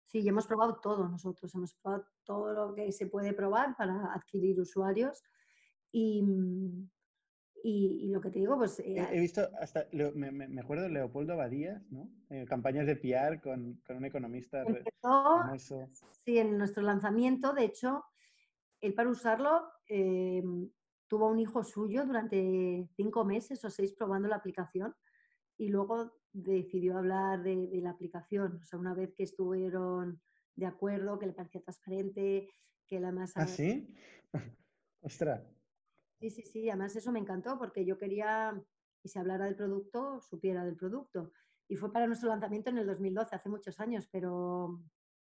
[0.05, 4.13] Sí, y hemos probado todo nosotros, hemos probado todo lo que se puede probar para
[4.13, 5.23] adquirir usuarios
[5.91, 6.23] y,
[7.71, 8.79] mm, y, lo que te digo, pues...
[8.79, 12.09] he, eh, visto, hasta, me, me, acuerdo Leopoldo Abadías, ¿no?
[12.29, 14.63] Eh, campañas de PR con, con un economista
[15.01, 15.89] famoso.
[16.23, 18.03] Sí, en nuestro lanzamiento, de hecho,
[18.81, 20.43] él para usarlo eh,
[21.07, 24.93] tuvo un hijo suyo durante cinco meses o seis probando la aplicación
[25.57, 28.59] y luego decidió hablar de, de la aplicación.
[28.61, 30.21] O sea, una vez que estuvieron
[30.55, 32.49] de acuerdo, que le parecía transparente,
[32.87, 33.41] que la masa...
[33.41, 33.93] ¿Ah, sí?
[35.01, 35.56] Ostras.
[36.19, 38.59] Sí, sí, sí, además eso me encantó porque yo quería
[39.01, 41.31] que se hablara del producto, supiera del producto.
[41.67, 44.81] Y fue para nuestro lanzamiento en el 2012, hace muchos años, pero,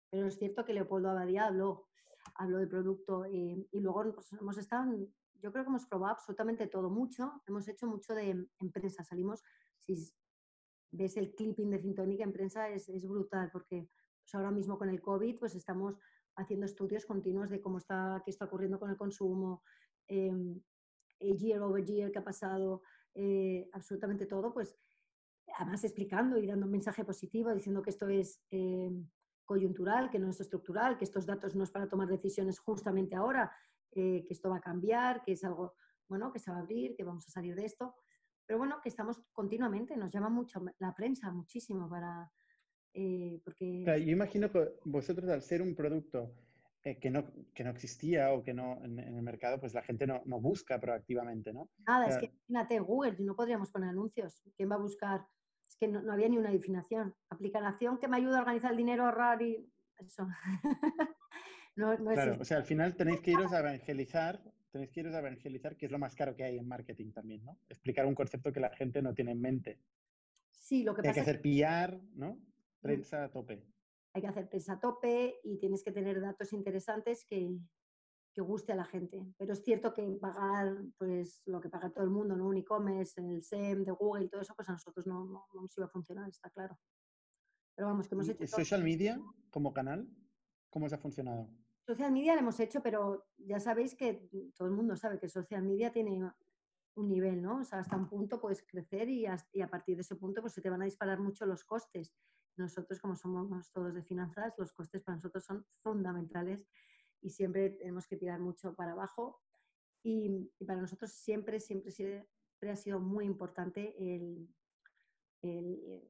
[0.09, 1.87] pero es cierto que Leopoldo Abadía habló,
[2.35, 4.03] habló del producto y, luego
[4.39, 4.91] hemos estado,
[5.35, 9.43] yo creo que hemos probado absolutamente todo, mucho, hemos hecho mucho de empresa, salimos,
[9.79, 9.95] si
[10.91, 13.87] ves el clipping de Fintónica en prensa es, brutal porque
[14.23, 15.97] pues ahora mismo con el COVID pues estamos
[16.35, 19.63] haciendo estudios continuos de cómo está, qué está ocurriendo con el consumo,
[20.07, 20.33] eh,
[21.21, 22.81] year over year que ha pasado,
[23.13, 24.77] eh, absolutamente todo, pues
[25.57, 28.89] además explicando y dando un mensaje positivo, diciendo que esto es eh,
[29.43, 33.51] coyuntural, que no es estructural, que estos datos no es para tomar decisiones justamente ahora,
[33.91, 35.73] eh, que esto va a cambiar, que es algo,
[36.07, 37.95] bueno, que se va a abrir, que vamos a salir de esto.
[38.45, 42.31] Pero bueno, que estamos continuamente, nos llama mucho la prensa, muchísimo para...
[43.43, 43.83] porque...
[43.85, 46.33] yo imagino que vosotros al ser un producto
[46.83, 50.07] eh, que, no, que no existía o que no en, el mercado, pues la gente
[50.07, 51.69] no, no busca proactivamente, ¿no?
[51.85, 54.41] Nada, es que imagínate Google, no podríamos poner anuncios.
[54.57, 55.27] ¿Quién va a buscar?
[55.67, 57.13] Es que no, no había ni una definición.
[57.29, 60.27] Aplicación que me ayuda a organizar el dinero, ahorrar y eso.
[61.75, 64.41] no, no claro, o sea, al final tenéis que iros a evangelizar,
[64.71, 67.45] tenéis que iros a evangelizar, que es lo más caro que hay en marketing también,
[67.45, 67.59] ¿no?
[67.69, 69.79] Explicar un concepto que la gente no tiene en mente.
[70.49, 72.39] Sí, lo que Hay pasa que hacer pillar, ¿no?
[72.81, 73.61] Prensa a tope
[74.13, 77.57] hay que hacer prensa a tope y tienes que tener datos interesantes que,
[78.33, 79.25] que, guste a la gente.
[79.37, 82.47] Pero es cierto que pagar pues, lo que paga todo el mundo, ¿no?
[82.47, 85.77] un e-commerce, el SEM de Google, y todo eso, pues a nosotros no, no, nos
[85.77, 86.77] iba a funcionar, está claro.
[87.75, 88.47] Pero vamos, que hemos hecho...
[88.47, 90.09] ¿Social media como canal?
[90.69, 91.49] ¿Cómo os ha funcionado?
[91.85, 95.63] Social media lo hemos hecho, pero ya sabéis que todo el mundo sabe que social
[95.63, 96.31] media tiene
[96.95, 97.59] un nivel, ¿no?
[97.59, 100.41] O sea, hasta un punto puedes crecer y a, y a partir de ese punto
[100.41, 102.13] pues se te van a disparar mucho los costes.
[102.57, 106.67] Nosotros, como somos todos de finanzas, los costes para nosotros son fundamentales
[107.21, 109.41] y siempre tenemos que tirar mucho para abajo.
[110.03, 112.27] Y, para nosotros siempre, siempre, siempre
[112.69, 114.49] ha sido muy importante el,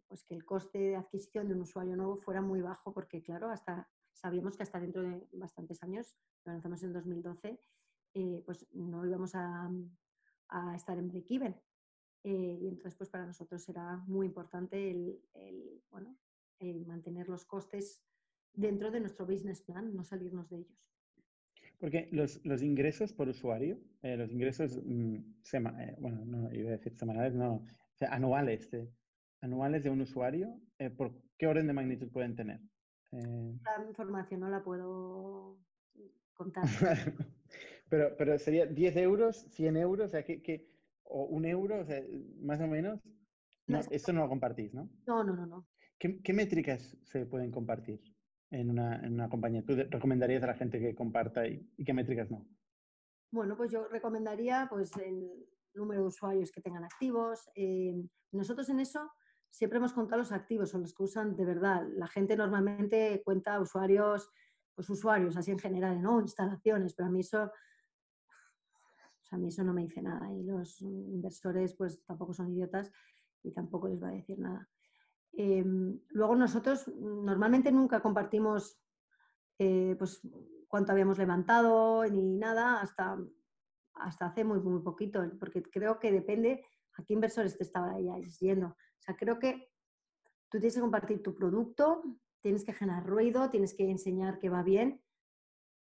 [0.07, 3.49] pues que el coste de adquisición de un usuario nuevo fuera muy bajo, porque claro,
[3.49, 7.59] hasta sabíamos que hasta dentro de bastantes años, lo lanzamos en 2012,
[8.13, 9.69] eh, pues no íbamos a,
[10.75, 11.55] estar en break-even.
[12.23, 16.17] Eh, y entonces, pues para nosotros era muy importante el, el, bueno,
[16.61, 18.03] el mantener los costes
[18.53, 20.93] dentro de nuestro business plan, no salirnos de ellos.
[21.79, 25.15] Porque los, los ingresos por usuario, eh, los ingresos, mm,
[25.53, 27.65] eh, bueno, no iba a decir semanales, no,
[28.09, 28.69] anuales,
[29.41, 30.59] anuales de un usuario,
[30.97, 32.61] ¿por qué orden de magnitud pueden tener?
[33.11, 35.57] La información no la puedo
[36.33, 36.63] contar.
[37.89, 40.69] pero, pero sería 10 euros, 100 euros, o sea, que,
[41.03, 42.01] o un euro, o sea,
[42.41, 43.01] más o menos.
[43.67, 44.89] No, esto no lo compartís, ¿no?
[45.07, 45.67] No, no, no, no.
[46.01, 48.01] ¿Qué, métricas se pueden compartir
[48.49, 49.63] en una, compañía?
[49.63, 52.43] ¿Tú recomendarías a la gente que comparta y, qué métricas no?
[53.29, 57.47] Bueno, pues yo recomendaría pues, el número de usuarios que tengan activos.
[57.53, 57.93] Eh,
[58.31, 59.11] nosotros en eso
[59.51, 61.87] siempre hemos contado los activos, son los que usan de verdad.
[61.95, 64.31] La gente normalmente cuenta usuarios,
[64.73, 66.19] pues usuarios así en general, ¿no?
[66.19, 67.51] Instalaciones, pero a mí eso
[69.29, 72.91] a mí eso no me dice nada y los inversores pues tampoco son idiotas
[73.43, 74.67] y tampoco les va a decir nada.
[75.33, 78.81] Em, luego nosotros normalmente nunca compartimos
[79.59, 80.21] eh, pues
[80.67, 83.17] cuánto habíamos levantado ni nada hasta,
[83.93, 86.65] hasta hace muy, muy poquito, porque creo que depende
[86.97, 87.95] a qué inversores te estaba
[88.39, 88.67] yendo.
[88.67, 89.71] O sea, creo que
[90.49, 92.03] tú tienes que compartir tu producto,
[92.41, 95.01] tienes que generar ruido, tienes que enseñar que va bien,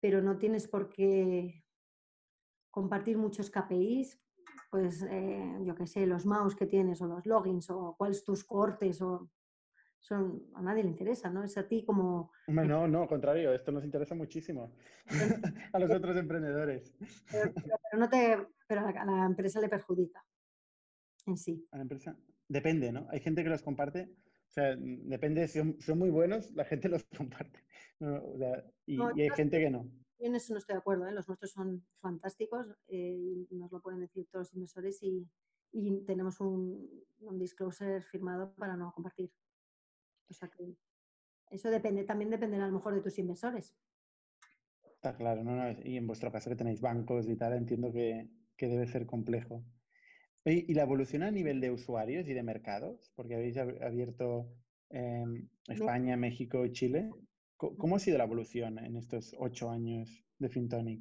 [0.00, 1.64] pero no tienes por qué
[2.70, 4.21] compartir muchos KPIs,
[4.72, 8.42] pues eh, yo qué sé, los mouse que tienes o los logins o cuáles tus
[8.42, 9.28] cortes o
[10.00, 11.44] son, a nadie le interesa, ¿no?
[11.44, 12.32] Es a ti como...
[12.46, 14.74] No, no, contrario, esto nos interesa muchísimo
[15.74, 16.90] a los otros emprendedores.
[17.30, 17.52] Pero,
[17.98, 20.24] no te, pero a la empresa le perjudica
[21.26, 21.68] en sí.
[21.70, 22.16] A la empresa,
[22.48, 23.06] depende, ¿no?
[23.10, 24.08] Hay gente que los comparte,
[24.48, 27.62] o sea, depende, si son, muy buenos, la gente los comparte.
[28.86, 29.86] y, hay gente que no.
[30.22, 31.12] Yo en eso no estoy de acuerdo, ¿eh?
[31.12, 35.26] los nuestros son fantásticos, eh, nos lo pueden decir todos los inversores y,
[36.06, 36.86] tenemos un,
[37.20, 39.32] un, disclosure firmado para no compartir.
[40.28, 40.76] O sea que
[41.50, 43.74] eso depende, también dependerá a lo mejor de tus inversores.
[44.84, 48.68] Está claro, no, y en vuestro caso que tenéis bancos y tal, entiendo que, que
[48.68, 49.64] debe ser complejo.
[50.44, 53.12] ¿Y la evolución a nivel de usuarios y de mercados?
[53.16, 54.54] Porque habéis abierto
[54.90, 57.10] em, España, México y Chile.
[57.78, 61.00] ¿Cómo ha sido la evolución en estos ocho años de FinTonic?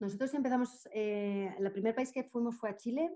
[0.00, 3.10] Nosotros empezamos, eh, el primer país que fuimos fue a Chile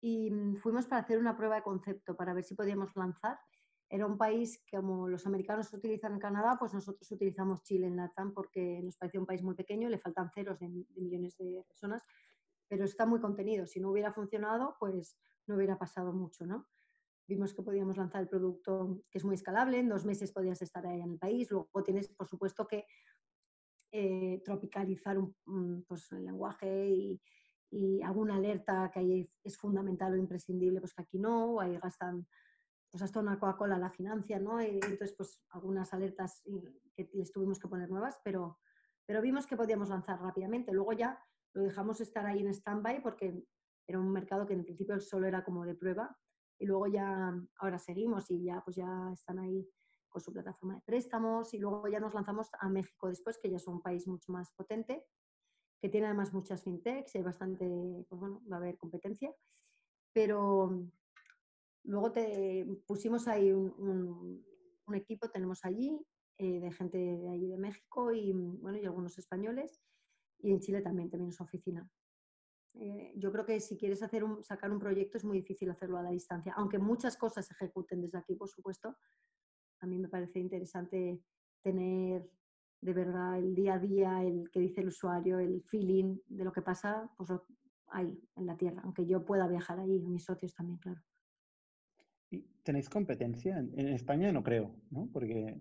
[0.00, 3.38] y mm, fuimos para hacer una prueba de concepto, para ver si podíamos lanzar.
[3.88, 8.32] Era un país que como los americanos utilizan Canadá, pues nosotros utilizamos Chile en LATAM
[8.32, 12.02] porque nos parecía un país muy pequeño, le faltan ceros de millones de personas
[12.72, 13.66] pero está muy contenido.
[13.66, 16.66] Si no hubiera funcionado, pues no hubiera pasado mucho, ¿no?
[17.26, 20.86] Vimos que podíamos lanzar el producto que es muy escalable, en dos meses podías estar
[20.86, 22.84] ahí en el país, luego tienes, por supuesto, que
[23.92, 27.20] eh, tropicalizar un, pues, el lenguaje y,
[28.04, 32.26] alguna alerta que ahí es fundamental o imprescindible, pues que aquí no, ahí gastan,
[32.90, 34.60] pues hasta una Coca-Cola la financia, ¿no?
[34.60, 36.42] Y entonces, pues algunas alertas
[36.94, 38.58] que les tuvimos que poner nuevas, pero,
[39.06, 40.70] pero vimos que podíamos lanzar rápidamente.
[40.70, 41.18] Luego ya
[41.54, 43.42] lo dejamos estar ahí en stand-by porque
[43.86, 46.14] era un mercado que en principio solo era como de prueba
[46.62, 49.68] y luego ya ahora seguimos y ya pues ya están ahí
[50.08, 53.56] con su plataforma de préstamos y luego ya nos lanzamos a México después, que ya
[53.56, 55.04] es un país mucho más potente,
[55.80, 57.66] que tiene además muchas fintechs, hay bastante,
[58.08, 59.34] pues bueno, va a haber competencia,
[60.12, 60.86] pero
[61.82, 64.44] luego te pusimos ahí un,
[64.94, 65.98] equipo, tenemos allí
[66.36, 69.80] eh, de gente de allí de México y bueno, y algunos españoles
[70.38, 71.88] y en Chile también tenemos oficina.
[72.74, 75.98] Eh, yo creo que si quieres hacer un, sacar un proyecto es muy difícil hacerlo
[75.98, 78.96] a la distancia, aunque muchas cosas se ejecuten desde aquí, por supuesto.
[79.80, 81.20] A mí me parece interesante
[81.62, 82.28] tener
[82.80, 86.52] de verdad el día a día, el que dice el usuario, el feeling de lo
[86.52, 87.30] que pasa, pues
[87.88, 91.00] ahí, en la tierra, aunque yo pueda viajar ahí, mis socios también, claro.
[92.62, 93.58] ¿Tenéis competencia?
[93.58, 95.08] En España no creo, ¿no?
[95.12, 95.60] Porque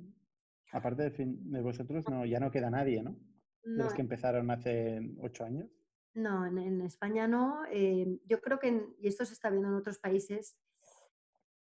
[0.72, 3.18] aparte de, de vosotros no, ya no queda nadie, ¿no?
[3.64, 5.70] de los que empezaron hace ocho años?
[6.14, 7.64] No, en, España no.
[7.72, 10.58] Eh, yo creo que, y esto se está viendo en otros países,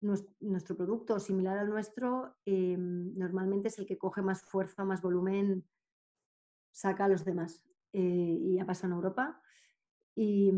[0.01, 5.69] nuestro, producto similar al nuestro eh, normalmente es el que coge más fuerza, más volumen,
[6.73, 7.67] saca a los demás.
[7.93, 9.43] Eh, y ya pasa en Europa.
[10.15, 10.51] Y,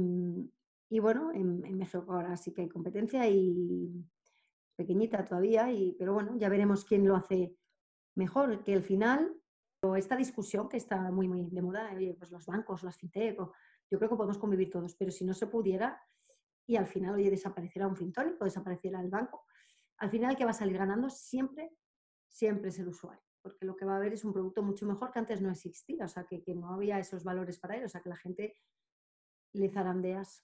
[0.89, 4.07] y bueno, en, en, México ahora sí que hay competencia y
[4.77, 7.57] pequeñita todavía, y, pero bueno, ya veremos quién lo hace
[8.15, 9.43] mejor, que al final
[9.97, 13.37] esta discusión que está muy, muy de moda, pues los bancos, las fintech,
[13.93, 16.01] yo creo que podemos convivir todos, pero si no se pudiera
[16.67, 19.45] y al final, oye, desaparecerá un fintech o desaparecerá el banco,
[19.99, 21.77] al final el que va a salir ganando siempre,
[22.27, 25.13] siempre es el usuario, porque lo que va a haber es un producto mucho mejor
[25.13, 27.89] que antes no existía, o sea, que, que no había esos valores para él, o
[27.91, 28.57] sea, que la gente
[29.53, 30.43] le zarandeas.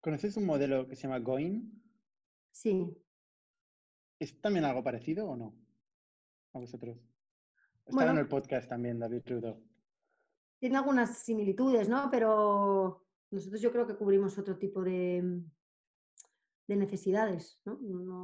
[0.00, 1.68] ¿Conoces un modelo que se llama Going?
[2.52, 2.96] Sí.
[4.20, 5.52] ¿Es también algo parecido o no?
[6.52, 6.96] A vosotros.
[7.84, 9.75] Está en el podcast también, David Trudeau.
[10.58, 12.08] Tiene algunas similitudes, ¿no?
[12.10, 15.42] Pero nosotros yo creo que cubrimos otro tipo de,
[16.66, 17.78] de necesidades, ¿no?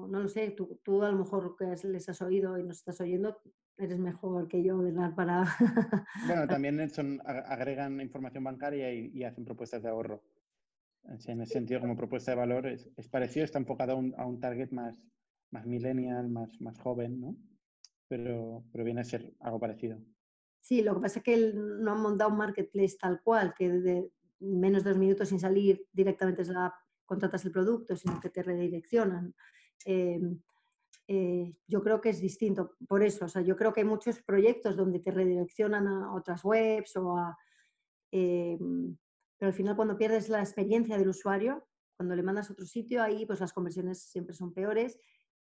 [0.08, 0.20] ¿no?
[0.20, 3.38] lo sé, tú, tú, a lo mejor que les has oído y nos estás oyendo,
[3.76, 5.14] eres mejor que yo, ¿verdad?
[5.14, 5.44] Para...
[6.26, 10.22] bueno, también son, agregan información bancaria y, hacen propuestas de ahorro.
[11.26, 14.38] En ese sentido, como propuesta de valor, es, parecido, está enfocado a un, a un
[14.38, 14.96] target más,
[15.50, 17.36] más millennial, más, más joven, ¿no?
[18.12, 19.98] pero, pero viene a ser algo parecido.
[20.62, 24.10] Sí, lo que pasa es que no han montado un marketplace tal cual, que de
[24.38, 28.30] menos de dos minutos sin salir directamente desde la app contratas el producto, sino que
[28.30, 29.34] te redireccionan.
[29.84, 30.40] Em,
[31.08, 33.24] eh, yo creo que es distinto por eso.
[33.24, 37.16] O sea, yo creo que hay muchos proyectos donde te redireccionan a otras webs o
[37.16, 37.36] a...
[38.12, 38.96] Em,
[39.36, 43.02] pero al final cuando pierdes la experiencia del usuario, cuando le mandas a otro sitio,
[43.02, 44.96] ahí pues las conversiones siempre son peores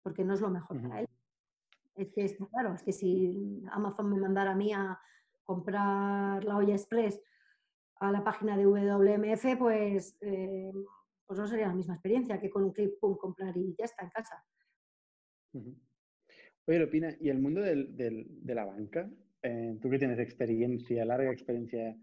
[0.03, 1.09] porque no es lo mejor para él.
[1.97, 4.99] Es que claro, es que si Amazon me mandara a mí a
[5.43, 7.21] comprar la olla express
[7.97, 10.73] a la página de WMF, pues, eh,
[11.27, 14.05] pues no sería la misma experiencia que con un clip, pum, comprar y ya está
[14.05, 14.45] en casa.
[16.67, 19.11] Oye, Lopina, ¿y el mundo de la banca?
[19.43, 21.97] Eh, tú que tienes experiencia, larga experiencia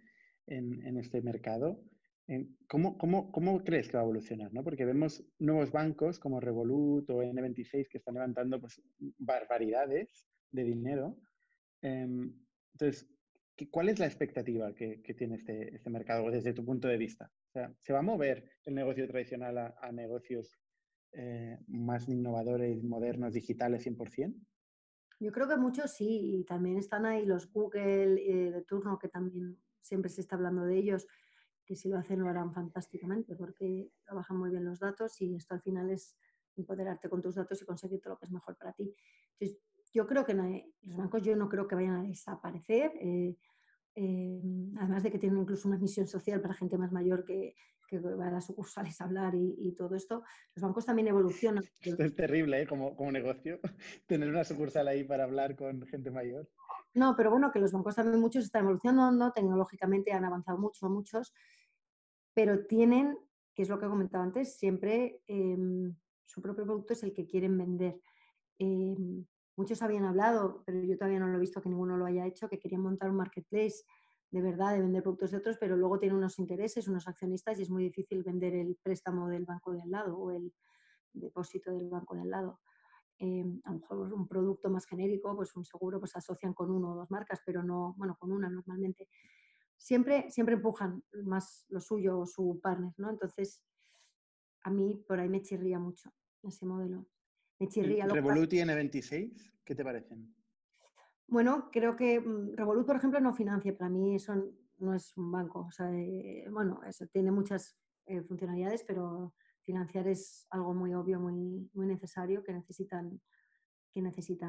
[0.47, 1.83] en, este mercado,
[2.27, 4.49] eh, ¿cómo, cómo, crees que va a evolucionar?
[4.63, 8.81] Porque vemos nuevos bancos como Revolut o N26 que están levantando pues,
[9.17, 11.17] barbaridades de dinero.
[11.81, 12.33] Em,
[12.73, 13.09] entonces,
[13.69, 17.29] ¿cuál es la expectativa que, tiene este, este, mercado desde tu punto de vista?
[17.49, 20.57] O sea, ¿se va a mover el negocio tradicional a, negocios
[21.11, 24.33] eh, más innovadores, modernos, digitales 100%?
[25.19, 29.09] Yo creo que muchos sí, y también están ahí los Google eh, de turno, que
[29.09, 31.05] también siempre se está hablando de ellos,
[31.65, 35.53] que si lo hacen lo harán fantásticamente, porque trabajan muy bien los datos y esto
[35.53, 36.17] al final es
[36.55, 38.93] empoderarte con tus datos y conseguirte lo que es mejor para ti.
[39.39, 42.91] Entonces, yo creo que los bancos yo no creo que vayan a desaparecer.
[42.99, 43.37] Eh,
[43.95, 44.41] eh,
[44.79, 47.55] además de que tienen incluso una misión social para gente más mayor que,
[47.87, 50.23] que va a las sucursales a hablar y, todo esto,
[50.55, 51.63] los bancos también evolucionan.
[51.81, 52.67] Esto es terrible, ¿eh?
[52.67, 53.59] como, como negocio,
[54.07, 56.49] tener una sucursal ahí para hablar con gente mayor.
[56.93, 61.33] No, pero bueno, que los bancos también muchos están evolucionando, tecnológicamente han avanzado mucho, muchos,
[62.33, 63.17] pero tienen,
[63.53, 67.27] que es lo que he comentado antes, siempre em, su propio producto es el que
[67.27, 67.99] quieren vender.
[68.57, 69.25] Em,
[69.55, 72.49] muchos habían hablado, pero yo todavía no lo he visto que ninguno lo haya hecho,
[72.49, 73.83] que querían montar un marketplace
[74.33, 77.61] de verdad de vender productos de otros, pero luego tienen unos intereses, unos accionistas y
[77.61, 80.51] es muy difícil vender el préstamo del banco de al lado o el
[81.13, 82.59] depósito del banco de al lado.
[83.19, 86.93] Em, a lo mejor un producto más genérico, pues un seguro, pues asocian con uno
[86.93, 89.07] o dos marcas, pero no, bueno, con una normalmente.
[89.77, 93.11] Siempre, siempre empujan más lo suyo o su partner, ¿no?
[93.11, 93.61] Entonces,
[94.63, 97.05] a mí por ahí me chirría mucho ese modelo.
[97.59, 98.07] Me chirría.
[98.07, 99.53] ¿Revolut y N26?
[99.63, 100.33] ¿Qué te parecen?
[101.27, 103.75] Bueno, creo que mm, Revolut, por ejemplo, no financia.
[103.77, 104.35] Para mí eso
[104.79, 105.65] no es un banco.
[105.67, 111.19] O sea, eh, bueno, eso tiene muchas eh, funcionalidades, pero financiar es algo muy obvio,
[111.19, 113.21] muy, muy necesario que necesitan
[113.93, 114.47] que necesita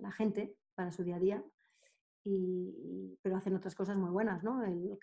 [0.00, 1.44] la gente para su día a día.
[2.24, 4.62] Y, pero hacen otras cosas muy buenas, ¿no?
[4.64, 4.98] El,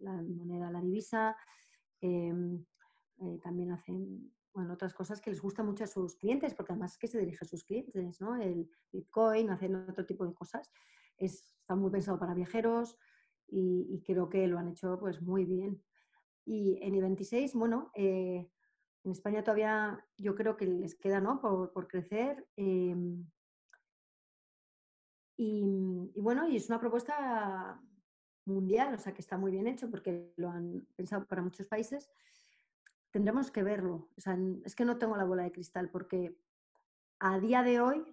[0.00, 1.36] la moneda, la divisa,
[2.00, 2.64] em,
[3.20, 6.92] eh, también hacen bueno, otras cosas que les gusta mucho a sus clientes, porque además
[6.92, 8.36] es que se dirige a sus clientes, ¿no?
[8.36, 10.70] El Bitcoin, hacen otro tipo de cosas.
[11.18, 12.96] Es, está muy pensado para viajeros
[13.48, 15.82] y, creo que lo han hecho pues muy bien.
[16.46, 18.48] Y en I26, bueno, eh,
[19.02, 21.40] en España todavía yo creo que les queda, ¿no?
[21.40, 22.46] Por, por crecer.
[22.56, 23.26] Em,
[25.36, 27.82] y, y, bueno, y es una propuesta
[28.44, 32.08] mundial, o sea que está muy bien hecho porque lo han pensado para muchos países
[33.14, 34.08] tendremos que verlo.
[34.64, 36.36] es que no tengo la bola de cristal porque
[37.20, 38.04] a día de hoy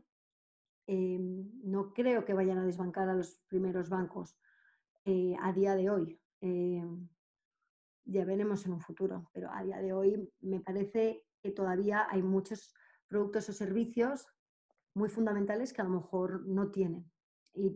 [0.86, 4.38] em, no creo que vayan a desbancar a los primeros bancos.
[5.06, 6.20] Eh, a día de hoy.
[6.40, 7.10] Em,
[8.06, 12.22] ya veremos en un futuro, pero a día de hoy me parece que todavía hay
[12.22, 12.72] muchos
[13.08, 14.28] productos o servicios
[14.94, 17.12] muy fundamentales que a lo mejor no tienen.
[17.56, 17.72] Y...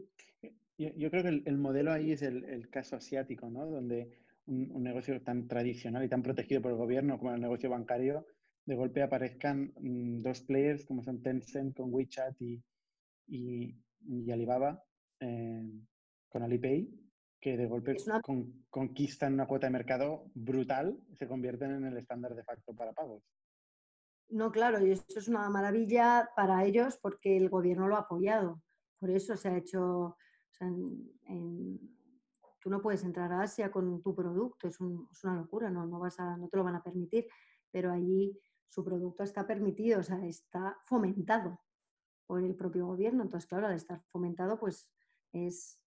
[0.77, 3.65] Yo, creo que el, modelo ahí es el, el, caso asiático, ¿no?
[3.65, 8.25] Donde un, negocio tan tradicional y tan protegido por el gobierno como el negocio bancario,
[8.65, 12.63] de golpe aparezcan mm, dos players como son Tencent con WeChat y,
[13.27, 14.83] y, Alibaba
[15.19, 15.69] eh,
[16.29, 16.89] con Alipay,
[17.39, 17.95] que de golpe
[18.69, 22.93] conquistan una cuota de mercado brutal y se convierten en el estándar de facto para
[22.93, 23.23] pagos.
[24.29, 28.61] No, claro, y eso es una maravilla para ellos porque el gobierno lo ha apoyado.
[28.99, 30.17] Por eso se ha hecho
[30.59, 31.95] en
[32.65, 36.19] Tú no puedes entrar a Asia con tu producto, es, una locura, no, no, vas
[36.19, 37.27] a, no te lo van a permitir,
[37.69, 41.59] pero allí su producto está permitido, o sea, está fomentado
[42.25, 43.21] por el propio gobierno.
[43.21, 44.91] Entonces, claro, al estar fomentado, pues
[45.31, 45.79] es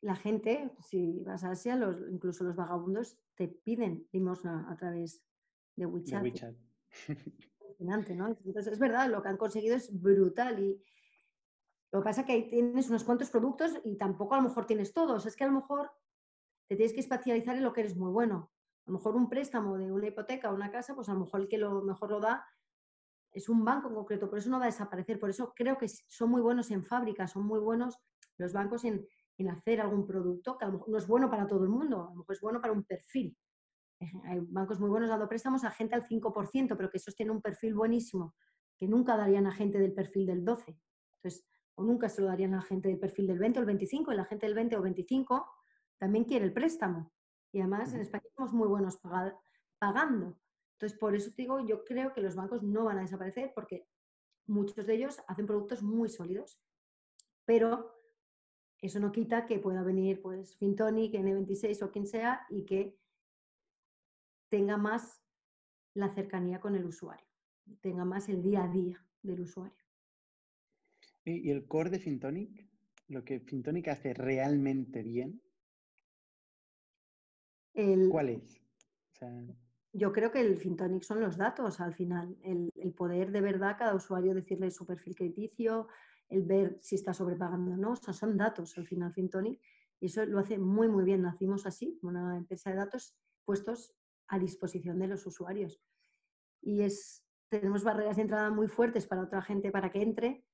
[0.00, 5.22] la gente, si vas a Asia, los, incluso los vagabundos te piden limosna a través
[5.76, 6.24] de WeChat.
[7.78, 7.94] ¿no?
[7.94, 10.82] Entonces, es verdad, lo que han conseguido es brutal y
[11.92, 14.66] lo que pasa es que ahí tienes unos cuantos productos y tampoco a lo mejor
[14.66, 15.24] tienes todos.
[15.24, 15.92] Es que a lo mejor
[16.68, 18.50] te tienes que especializar en lo que eres muy bueno.
[18.86, 21.40] A lo mejor un préstamo de una hipoteca o una casa, pues a lo mejor
[21.40, 22.46] el que lo mejor lo da
[23.32, 25.20] es un banco en concreto, por eso no va a desaparecer.
[25.20, 27.98] Por eso creo que son muy buenos en fábrica, son muy buenos
[28.38, 29.06] los bancos en,
[29.50, 32.10] hacer algún producto que a lo mejor no es bueno para todo el mundo, a
[32.10, 33.36] lo mejor es bueno para un perfil.
[34.24, 37.42] Hay bancos muy buenos dando préstamos a gente al 5%, pero que esos tienen un
[37.42, 38.34] perfil buenísimo,
[38.78, 40.78] que nunca darían a gente del perfil del 12.
[41.18, 44.12] Entonces, o nunca se lo darían a gente del perfil del 20 o el 25,
[44.12, 45.46] y la gente del 20 o 25
[45.98, 47.12] también quiere el préstamo.
[47.52, 48.98] Y además en España somos muy buenos
[49.78, 50.38] pagando.
[50.72, 53.88] Entonces, por eso te digo, yo creo que los bancos no van a desaparecer porque
[54.46, 56.60] muchos de ellos hacen productos muy sólidos.
[57.46, 57.94] Pero
[58.80, 62.98] eso no quita que pueda venir pues Fintonic, N26 o quien sea y que
[64.50, 65.22] tenga más
[65.94, 67.26] la cercanía con el usuario,
[67.80, 69.82] tenga más el día a día del usuario.
[71.24, 72.68] ¿Y el core de Fintonic?
[73.08, 75.40] Lo que Fintonic hace realmente bien.
[78.10, 78.60] ¿Cuál es?
[79.92, 83.76] yo creo que el Fintonic son los datos al final, el, el poder de verdad
[83.78, 85.88] cada usuario decirle su perfil crediticio,
[86.28, 89.58] el ver si está sobrepagando o no, o sea, son datos al final Fintonic
[90.00, 93.94] y eso lo hace muy muy bien, nacimos así, una empresa de datos puestos
[94.28, 95.80] a disposición de los usuarios.
[96.60, 100.44] Y es, tenemos barreras de entrada muy fuertes para otra gente para que entre,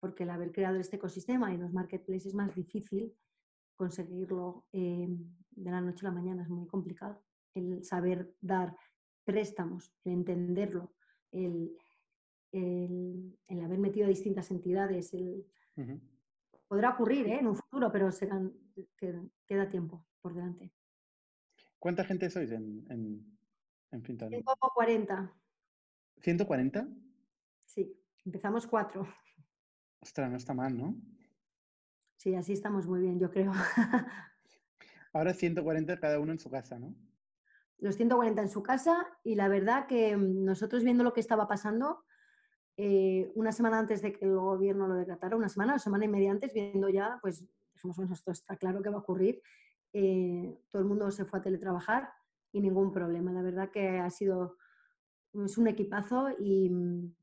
[0.00, 3.14] porque el haber creado este ecosistema en los marketplaces es más difícil
[3.78, 5.08] conseguirlo eh,
[5.52, 7.22] de la noche a la mañana, es muy complicado.
[7.54, 8.76] El saber dar
[9.24, 10.92] préstamos, el entenderlo,
[11.32, 11.76] el,
[12.52, 15.46] el, haber metido a distintas entidades, el,
[16.66, 17.38] podrá ocurrir ¿eh?
[17.38, 18.52] en un futuro, pero serán,
[19.46, 20.72] queda tiempo por delante.
[21.78, 23.38] ¿Cuánta gente sois en, en,
[23.92, 25.32] en 140.
[26.20, 26.88] ¿140?
[27.64, 29.06] Sí, empezamos cuatro.
[30.00, 30.96] Ostras, no está mal, ¿no?
[32.18, 33.52] Sí, así estamos muy bien, yo creo.
[35.14, 36.94] Ahora 140 cada uno en su casa, ¿no?
[37.78, 41.48] Los 140 en su casa y la verdad que mm, nosotros viendo lo que estaba
[41.48, 42.04] pasando,
[42.76, 46.08] eh, una semana antes de que el gobierno lo decretara, una semana o semana y
[46.08, 49.40] media antes, viendo ya, pues dijimos, bueno, esto está claro que va a ocurrir
[49.92, 52.12] eh, todo el mundo se fue a teletrabajar
[52.52, 53.32] y ningún problema.
[53.32, 54.56] La verdad que ha sido
[55.32, 57.14] es un equipazo y mm,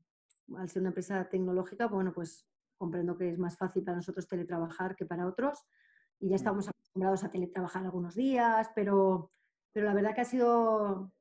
[0.56, 4.96] al ser una empresa tecnológica, bueno, pues comprendo que es más fácil para nosotros teletrabajar
[4.96, 5.64] que para otros
[6.18, 6.36] y ya mm.
[6.36, 9.32] estamos acostumbrados a teletrabajar algunos días, pero,
[9.72, 11.12] pero la verdad que ha sido,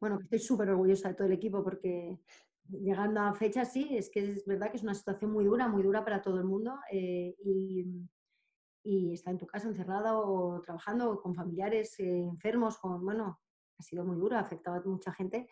[0.00, 2.18] bueno, estoy súper orgullosa de todo el equipo porque
[2.68, 5.82] llegando a fecha sí, es que es verdad que es una situación muy dura, muy
[5.82, 7.84] dura para todo el mundo eh, y,
[8.82, 13.40] y está en tu casa encerrada o trabajando con familiares eh, enfermos, con, bueno,
[13.78, 15.48] ha sido muy duro, ha afectado a mucha gente.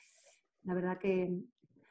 [0.65, 1.41] La verdad que...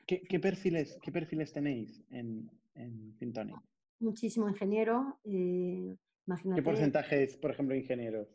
[0.06, 3.56] ¿Qué, perfiles, qué perfiles tenéis en, en Fintonic?
[4.00, 5.20] Muchísimo ingeniero.
[5.24, 5.98] Eh,
[6.56, 8.28] ¿Qué porcentaje es, por ejemplo, ingenieros?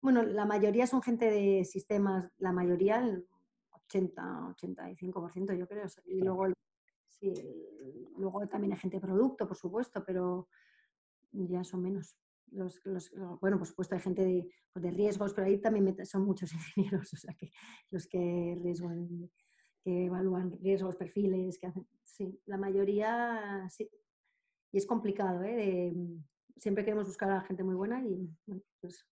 [0.00, 3.26] Bueno, la mayoría son gente de sistemas, la mayoría, el
[3.70, 5.86] 80, 85% yo creo.
[6.04, 6.46] Y luego,
[7.08, 7.32] sí,
[8.18, 10.48] luego también hay gente de producto, por supuesto, pero
[11.32, 12.16] ya son menos
[12.54, 12.80] los,
[13.40, 17.12] bueno, por supuesto hay gente de, pues, de riesgos, pero ahí también son muchos ingenieros,
[17.12, 17.50] o sea, que
[17.90, 18.56] los que,
[19.84, 23.88] que evalúan riesgos, perfiles, que hacen, sí, la mayoría sí.
[24.72, 25.92] Y es complicado, ¿eh?
[26.56, 28.28] siempre queremos buscar a gente muy buena y,
[28.80, 29.06] pues...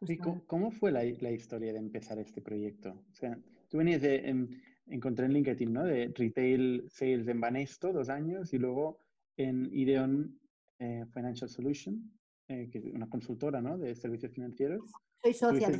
[0.00, 2.90] pues cómo, fue la, la, historia de empezar este proyecto?
[3.10, 3.38] O sea,
[3.68, 5.84] tú venías de, en, encontré en LinkedIn, ¿no?
[5.84, 9.00] De Retail Sales en Banesto, dos años, y luego
[9.36, 10.38] en Ideon
[10.78, 12.12] eh, Financial Solution,
[12.48, 13.78] eh, que es una consultora ¿no?
[13.78, 14.90] de servicios financieros.
[15.22, 15.70] Soy socia.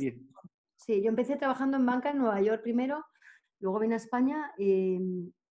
[0.75, 3.03] Sí, yo empecé trabajando en banca en Nueva York primero,
[3.59, 4.99] luego vine a España, y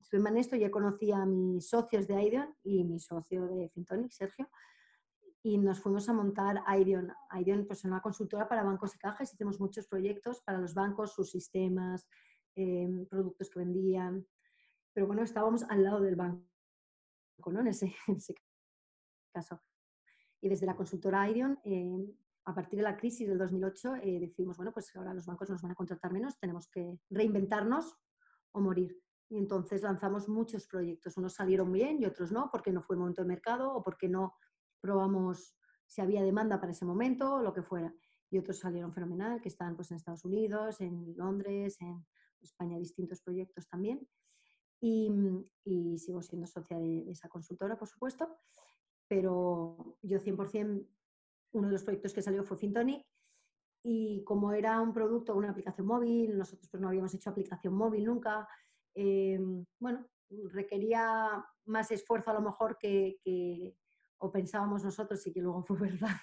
[0.00, 4.12] estuve en esto, ya conocí a mis socios de Ideon y mi socio de Fintonic,
[4.12, 4.48] Sergio,
[5.42, 7.12] y nos fuimos a montar Ideon.
[7.38, 11.14] Ideon pues, es una consultora para bancos y cajas, hicimos muchos proyectos para los bancos,
[11.14, 12.08] sus sistemas,
[12.54, 14.26] em, productos que vendían,
[14.92, 16.42] pero bueno, estábamos al lado del banco,
[17.52, 17.60] ¿no?
[17.60, 18.34] En ese, en ese
[19.32, 19.60] caso.
[20.40, 22.14] Y desde la consultora Ideon, eh,
[22.46, 25.62] a partir de la crisis del 2008, eh, decidimos, bueno, pues ahora los bancos nos
[25.62, 27.96] van a contratar menos, tenemos que reinventarnos
[28.52, 28.96] o morir.
[29.28, 31.16] Y entonces lanzamos muchos proyectos.
[31.16, 34.08] Unos salieron bien y otros no, porque no fue el momento de mercado o porque
[34.08, 34.36] no
[34.80, 37.92] probamos si había demanda para ese momento o lo que fuera.
[38.30, 42.06] Y otros salieron fenomenal, que están pues, en Estados Unidos, en Londres, en
[42.40, 44.08] España, distintos proyectos también.
[44.80, 45.10] Y,
[45.98, 48.38] sigo siendo socia de, esa consultora, por supuesto
[49.08, 50.86] pero yo 100%,
[51.52, 53.04] uno de los proyectos que salió fue Fintonic
[53.88, 58.04] y como era un producto, una aplicación móvil, nosotros pues no habíamos hecho aplicación móvil
[58.04, 58.48] nunca,
[58.94, 59.38] eh,
[59.78, 60.08] bueno,
[60.50, 63.76] requería más esfuerzo a lo mejor que,
[64.18, 66.16] o pensábamos nosotros y que luego fue verdad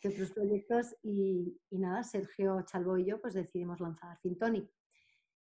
[0.00, 4.68] que otros proyectos y, nada, Sergio Chalbo y yo pues decidimos lanzar Fintonic.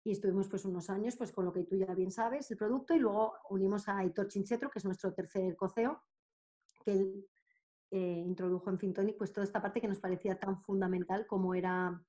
[0.04, 2.94] Y estuvimos pues unos años pues con lo que tú ya bien sabes, el producto
[2.94, 6.00] y luego unimos a Aitor Chinchetro, que es nuestro tercer coceo,
[6.84, 7.28] que él
[7.90, 12.02] eh, introdujo en Fintonic, pues toda esta parte que nos parecía tan fundamental como era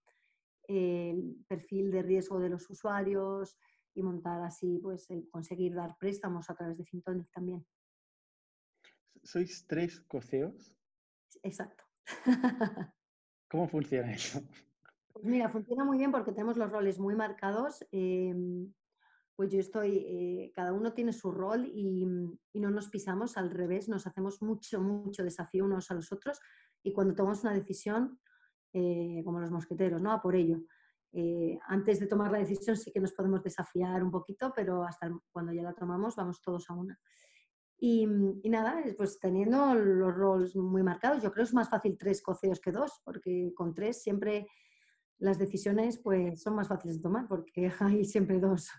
[0.63, 3.57] el perfil de riesgo de los usuarios
[3.93, 7.65] y montar así, pues conseguir dar préstamos a través de Fintonic también.
[9.23, 10.75] ¿Sois tres coceos?
[11.43, 11.83] Exacto.
[13.49, 14.41] ¿Cómo funciona eso?
[15.13, 17.85] Pues mira, funciona muy bien porque tenemos los roles muy marcados.
[17.91, 18.71] Em,
[19.37, 22.07] pues yo estoy, eh, cada uno tiene su rol y,
[22.55, 26.39] no nos pisamos al revés, nos hacemos mucho, mucho desafío unos a los otros
[26.81, 28.19] y cuando tomamos una decisión,
[28.73, 30.11] eh, como los mosqueteros, ¿no?
[30.11, 30.63] A por ello.
[31.13, 35.07] Eh, antes de tomar la decisión sí que nos podemos desafiar un poquito, pero hasta
[35.31, 36.99] cuando ya la tomamos vamos todos a una.
[37.77, 38.07] Y,
[38.49, 42.59] nada, pues teniendo los roles muy marcados, yo creo que es más fácil tres coceos
[42.59, 44.47] que dos, porque con tres siempre
[45.19, 48.71] las decisiones pues son más fáciles de tomar, porque hay siempre dos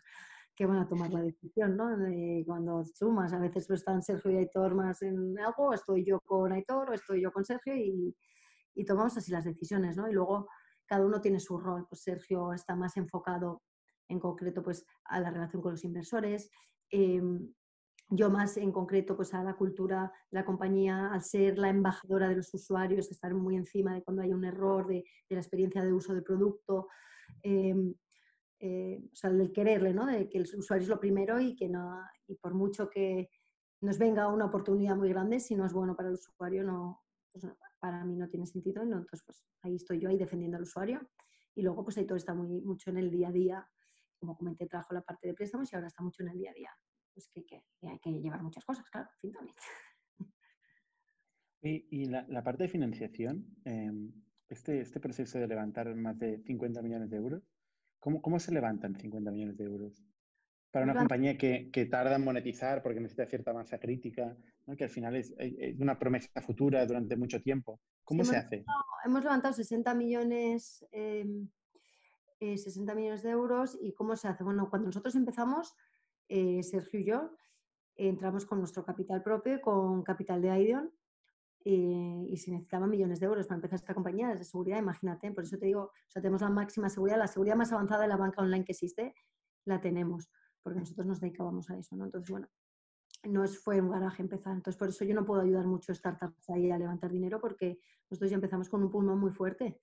[0.59, 1.89] que van a tomar la decisión, ¿no?
[2.45, 6.51] cuando sumas, a veces pues, están Sergio y Aitor más en algo, estoy yo con
[6.51, 8.13] Aitor o estoy yo con Sergio y,
[8.75, 10.09] y tomamos así las decisiones, ¿no?
[10.09, 10.49] Y luego
[10.85, 13.63] cada uno tiene su rol, pues Sergio está más enfocado
[14.09, 16.51] en concreto pues a la relación con los inversores,
[16.91, 17.55] em,
[18.11, 22.29] yo más en concreto pues a la cultura de la compañía, al ser la embajadora
[22.29, 25.85] de los usuarios, estar muy encima de cuando hay un error, de, de la experiencia
[25.85, 26.89] de uso del producto,
[27.45, 27.77] eh,
[28.61, 30.07] eh, o sea, del quererle, ¿no?
[30.07, 33.31] De que el usuario es lo primero y que no, y por mucho que
[33.81, 37.03] nos venga una oportunidad muy grande, si no es bueno para el usuario, no,
[37.33, 37.47] pues
[37.79, 38.85] para mí no tiene sentido.
[38.85, 38.99] ¿no?
[38.99, 41.09] Entonces, pues ahí estoy yo ahí defendiendo al usuario.
[41.55, 43.69] Y luego, pues ahí todo está muy, mucho en el día a día.
[44.19, 46.55] Como comenté, trabajo la parte de préstamos y ahora está mucho en el día a
[46.55, 46.71] día.
[47.15, 49.57] Pues que, que, hay que llevar muchas cosas, claro, fin también.
[51.61, 53.91] Y, y la, la, parte de financiación, eh,
[54.49, 57.43] este, este proceso de levantar más de 50 millones de euros,
[58.01, 60.05] ¿Cómo, ¿Cómo, se levantan 50 millones de euros?
[60.71, 64.37] Para una compañía que, que, tarda en monetizar porque necesita cierta masa crítica,
[64.67, 64.77] ¿no?
[64.77, 67.81] que al final es, es, una promesa futura durante mucho tiempo.
[68.05, 68.65] ¿Cómo sí, se hemos, hace?
[69.05, 71.27] hemos levantado 60 millones, eh,
[72.41, 74.45] eh, 60 millones de euros y ¿cómo se hace?
[74.45, 75.75] Bueno, cuando nosotros empezamos,
[76.29, 77.35] eh, Sergio y yo,
[77.97, 80.93] entramos con nuestro capital propio, con capital de Aideon,
[81.65, 85.45] eh, y se necesitaban millones de euros para empezar esta compañía de seguridad, imagínate, por
[85.45, 88.17] eso te digo, o sea, tenemos la máxima seguridad, la seguridad más avanzada de la
[88.17, 89.15] banca online que existe,
[89.65, 90.31] la tenemos,
[90.63, 92.05] porque nosotros nos dedicábamos a eso, ¿no?
[92.05, 92.49] Entonces, bueno,
[93.25, 96.49] no fue un garaje empezar, entonces por eso yo no puedo ayudar mucho a startups
[96.51, 99.81] ahí a levantar dinero, porque nosotros ya empezamos con un pulmón muy fuerte.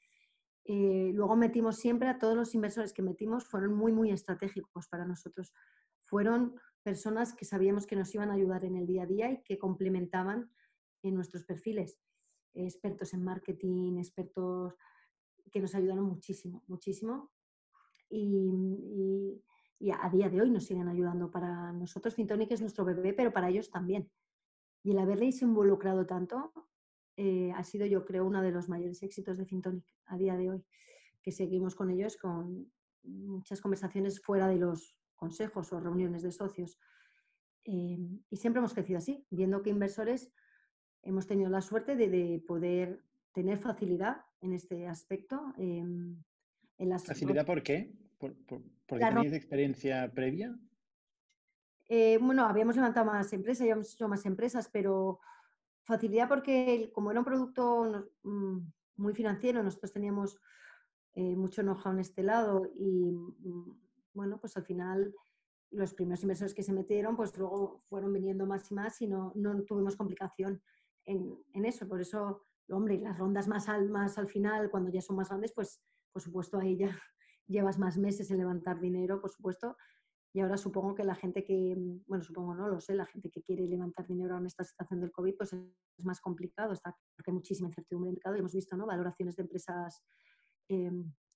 [0.64, 5.06] Eh, luego metimos siempre a todos los inversores que metimos, fueron muy, muy estratégicos para
[5.06, 5.54] nosotros.
[6.04, 9.44] Fueron personas que sabíamos que nos iban a ayudar en el día a día y
[9.44, 10.50] que complementaban
[11.08, 11.99] en nuestros perfiles,
[12.53, 14.76] expertos en marketing, expertos
[15.51, 17.32] que nos ayudaron muchísimo, muchísimo.
[18.10, 19.41] Y,
[19.80, 21.30] y, a día de hoy nos siguen ayudando.
[21.30, 24.10] Para nosotros Fintonic es nuestro bebé, pero para ellos también.
[24.84, 26.51] Y el haberles involucrado tanto
[27.18, 30.49] eh, ha sido, yo creo, uno de los mayores éxitos de Fintonic a día de
[30.49, 30.66] hoy,
[31.22, 32.72] que seguimos con ellos con
[33.03, 36.78] muchas conversaciones fuera de los consejos o reuniones de socios.
[37.64, 37.97] Eh,
[38.30, 40.32] y siempre hemos crecido así, viendo que inversores
[41.06, 43.01] hemos tenido la suerte de, de poder
[43.34, 45.53] tener facilidad en este aspecto.
[45.58, 45.84] Eh,
[46.78, 47.06] en las...
[47.06, 47.93] ¿Facilidad por qué?
[48.18, 50.58] ¿Por, por, porque tenéis experiencia previa?
[51.88, 55.20] Eh, bueno, habíamos levantado más empresas, habíamos hecho más empresas, pero
[55.84, 58.58] facilidad porque como era un producto mm,
[58.97, 60.39] muy financiero, nosotros teníamos
[61.14, 63.80] eh, mucho know-how en este lado y mm,
[64.14, 65.14] bueno, pues al final
[65.70, 69.32] los primeros inversores que se metieron, pues luego fueron viniendo más y más y no,
[69.36, 70.62] no tuvimos complicación
[71.06, 71.88] en, eso.
[71.88, 75.53] Por eso, hombre, las rondas más al, más al final, cuando ya son más grandes,
[75.53, 75.82] pues
[76.12, 76.89] por supuesto ahí ya
[77.47, 79.78] llevas más meses en levantar dinero, por supuesto.
[80.34, 81.76] Y ahora supongo que la gente que,
[82.08, 85.12] bueno, supongo no lo sé, la gente que quiere levantar dinero en esta situación del
[85.12, 88.53] COVID, pues es más complicado, está, porque hay muchísima incertidumbre en el mercado y hemos
[88.53, 88.86] visto, ¿no?
[88.86, 90.03] Valoraciones de empresas
[90.68, 90.91] eh,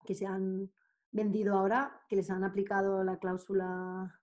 [0.06, 0.70] que se han
[1.12, 4.20] vendido ahora, que les han aplicado la cláusula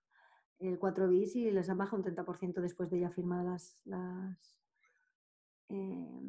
[0.59, 4.57] el 4 bis y les han bajado un 30% después de ya firmadas las,
[5.69, 6.21] eh,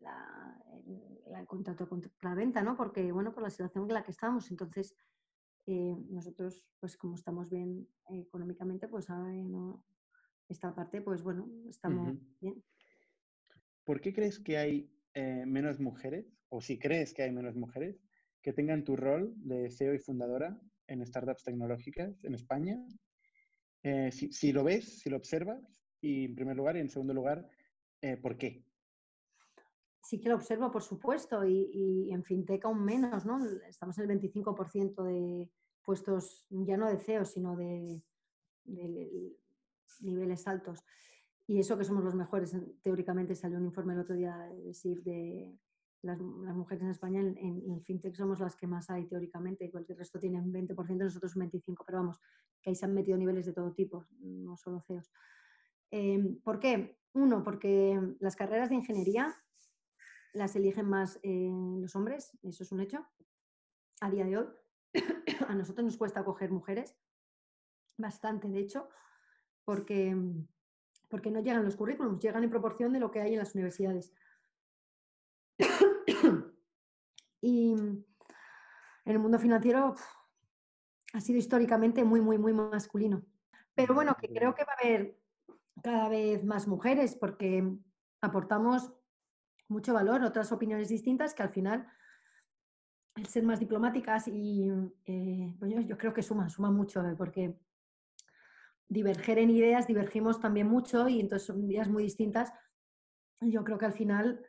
[0.00, 2.76] la, el, el, contrato contra la venta, ¿no?
[2.76, 4.50] Porque, bueno, por la situación en la que estamos.
[4.50, 4.94] Entonces,
[5.66, 9.84] eh, nosotros, pues como estamos bien eh, económicamente, pues ahora no,
[10.48, 12.36] esta parte, pues bueno, estamos uh -huh.
[12.40, 12.64] bien.
[13.84, 18.02] ¿Por qué crees que hay eh, menos mujeres, o si crees que hay menos mujeres,
[18.42, 22.84] que tengan tu rol de CEO y fundadora en startups tecnológicas en España?
[23.84, 27.14] Eh, si, si, lo ves, si lo observas, y en primer lugar, y en segundo
[27.14, 27.48] lugar,
[28.02, 28.64] eh, ¿Por qué?
[30.02, 33.38] Sí que lo observo, por supuesto, y, y, en FinTech aún menos, ¿no?
[33.68, 35.48] Estamos en el 25% de
[35.84, 38.02] puestos, ya no de CEO, sino de,
[38.64, 39.36] de,
[40.00, 40.84] niveles altos.
[41.46, 45.02] Y eso que somos los mejores, teóricamente salió un informe el otro día de SIF
[45.04, 45.56] de
[46.02, 49.86] las, las mujeres en España, en, en, FinTech somos las que más hay teóricamente, igual
[49.86, 52.20] que el resto tienen 20%, nosotros un 25%, pero vamos,
[52.60, 55.12] que ahí se han metido niveles de todo tipo, no solo CEOs.
[55.92, 57.01] Eh, ¿Por qué?
[57.14, 59.36] Uno, porque las carreras de ingeniería
[60.32, 63.06] las eligen más eh, los hombres, eso es un hecho.
[64.00, 64.46] A día de hoy,
[65.48, 66.96] a nosotros nos cuesta coger mujeres,
[67.98, 68.88] bastante de hecho,
[69.64, 70.16] porque,
[71.08, 74.12] porque no llegan los currículums, llegan en proporción de lo que hay en las universidades.
[77.42, 78.06] y en
[79.04, 79.94] el mundo financiero
[81.12, 83.22] ha sido históricamente muy, muy, muy masculino.
[83.74, 85.21] Pero bueno, que creo que va a haber
[85.82, 87.76] cada vez más mujeres porque
[88.20, 88.92] aportamos
[89.68, 91.86] mucho valor, otras opiniones distintas que al final
[93.16, 94.70] el ser más diplomáticas y
[95.04, 95.54] eh,
[95.86, 97.58] yo creo que suma, suma mucho, eh, porque
[98.88, 102.52] diverger en ideas, divergimos también mucho y entonces son ideas muy distintas.
[103.40, 104.44] Yo creo que al final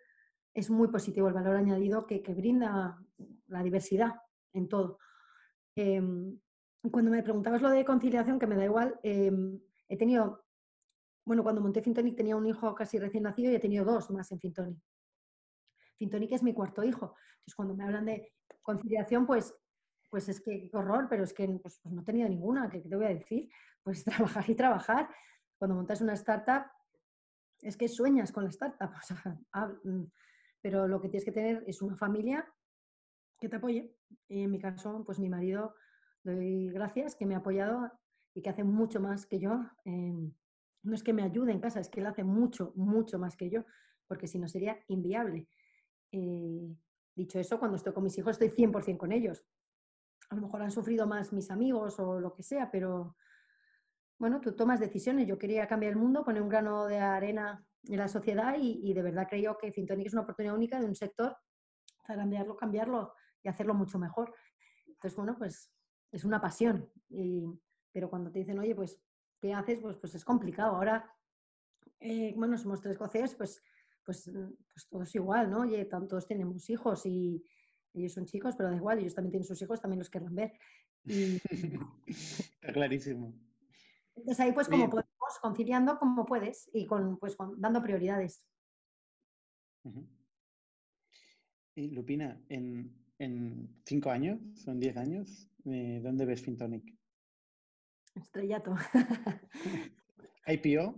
[0.53, 2.99] es muy positivo el valor añadido que, brinda
[3.47, 4.21] la diversidad
[4.53, 4.99] en todo.
[5.75, 6.39] Em,
[6.91, 10.43] cuando me preguntabas lo de conciliación, que me da igual, em, he tenido,
[11.26, 14.32] bueno, cuando monté Fintonic tenía un hijo casi recién nacido y he tenido dos más
[14.32, 14.80] en Fintonic.
[15.97, 17.15] Fintonic es mi cuarto hijo.
[17.36, 19.55] Entonces, cuando me hablan de conciliación, pues,
[20.09, 22.80] pues es que qué horror, pero es que pues, pues no he tenido ninguna, ¿qué
[22.82, 23.49] te voy a decir?
[23.82, 24.03] Pues
[24.41, 25.09] trabajar y trabajar.
[25.57, 26.65] Cuando montas una startup,
[27.61, 28.91] es que sueñas con la startup.
[29.84, 30.05] Mm,
[30.61, 32.47] pero lo que tienes que tener es una familia
[33.39, 33.93] que te apoye.
[34.30, 35.76] Y en mi caso, pues mi marido,
[36.24, 37.91] doy gracias, que me ha apoyado
[38.34, 39.59] y que hace mucho más que yo.
[39.84, 40.34] Em,
[40.84, 43.49] no es que me ayude en casa, es que él hace mucho, mucho más que
[43.49, 43.65] yo,
[44.07, 45.47] porque si no sería inviable.
[46.11, 46.75] Eh,
[47.15, 49.43] dicho eso, cuando estoy con mis hijos estoy 100% con ellos.
[50.29, 53.15] A lo mejor han sufrido más mis amigos o lo que sea, pero
[54.19, 55.27] bueno, tú tomas decisiones.
[55.27, 59.01] Yo quería cambiar el mundo, poner un grano de arena en la sociedad y, de
[59.01, 61.36] verdad creo que Fintonic es una oportunidad única de un sector,
[62.05, 64.34] zarandearlo, cambiarlo y hacerlo mucho mejor.
[64.88, 65.71] Entonces, bueno, pues
[66.11, 66.89] es una pasión.
[67.91, 69.03] pero cuando te dicen, oye, pues,
[69.44, 69.82] ¿qué haces?
[69.82, 70.78] Pues, pues es complicado.
[70.78, 71.14] Ahora,
[72.00, 73.62] eh, bueno, somos tres coces, pues
[74.06, 74.32] pues,
[74.74, 75.62] pues todos igual, ¿no?
[75.62, 77.44] Oye, todos tenemos hijos y
[77.94, 80.54] ellos son chicos, pero da igual, ellos también tienen sus hijos, también los querrán ver.
[82.08, 83.34] Está clarísimo.
[84.16, 88.46] Entonces ahí pues como podemos, conciliando como puedes y con, pues, dando prioridades.
[91.76, 96.96] Y Lupina, en, en, cinco años, son diez años, eh, ¿dónde ves Fintonic?
[98.16, 98.76] Estrellato.
[100.47, 100.95] ¿IPO?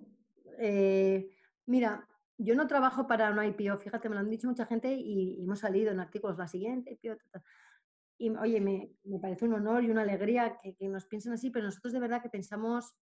[0.59, 1.29] Eh,
[1.65, 2.07] mira,
[2.37, 5.59] yo no trabajo para una IPO, fíjate, me lo han dicho mucha gente y, hemos
[5.59, 7.17] salido en artículos la siguiente IPO.
[8.17, 11.93] Y oye, me, parece un honor y una alegría que, nos piensen así, pero nosotros
[11.93, 12.95] de verdad que pensamos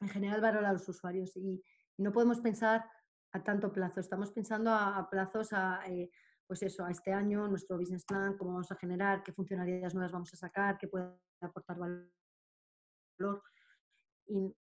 [0.00, 1.62] en general valor a los usuarios y,
[1.98, 2.84] no podemos pensar
[3.32, 4.00] a tanto plazo.
[4.00, 6.10] Estamos pensando a, plazos a, eh,
[6.46, 10.12] pues eso, a este año, nuestro business plan, cómo vamos a generar, qué funcionalidades nuevas
[10.12, 11.06] vamos a sacar, qué puede
[11.40, 12.10] aportar valor.
[14.28, 14.56] Y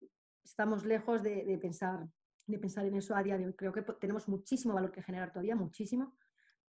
[0.44, 2.08] estamos lejos de pensar
[2.52, 3.54] de pensar en eso a día de hoy.
[3.54, 6.16] Creo que tenemos muchísimo valor que generar todavía, muchísimo.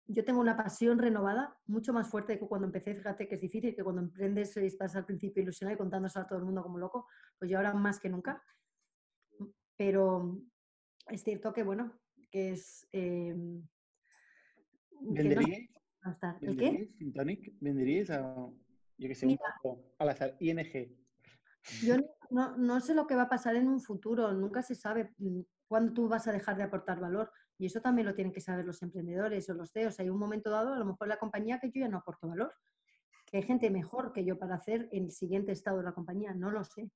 [0.06, 2.94] Yo tengo una pasión renovada, mucho más fuerte que cuando empecé.
[2.96, 6.40] Fíjate que es difícil, que cuando emprendes estás al principio ilusionado y contándose a todo
[6.40, 7.08] el mundo como loco,
[7.40, 8.44] pues yo ahora más que nunca.
[9.78, 10.40] Pero
[11.08, 12.00] es cierto que, bueno,
[12.30, 12.88] que es...
[12.92, 13.34] Eh,
[15.02, 15.70] ¿Venderíais?
[16.42, 16.90] ¿El qué?
[17.60, 18.36] ¿Venderíais a,
[18.98, 21.03] yo que sé, un poco al azar, ING?
[21.82, 21.95] Yo
[22.30, 25.41] no, no, sé lo que va a pasar en un futuro, nunca se sabe mm,
[25.68, 27.32] cuándo tú vas a dejar de aportar valor.
[27.57, 29.99] Y eso también lo tienen que saber los emprendedores o los CEOs.
[29.99, 32.53] Hay un momento dado, a lo mejor la compañía que yo ya no aporto valor.
[33.26, 36.34] Que hay gente mejor que yo para hacer el siguiente estado de la compañía.
[36.34, 36.91] No lo sé.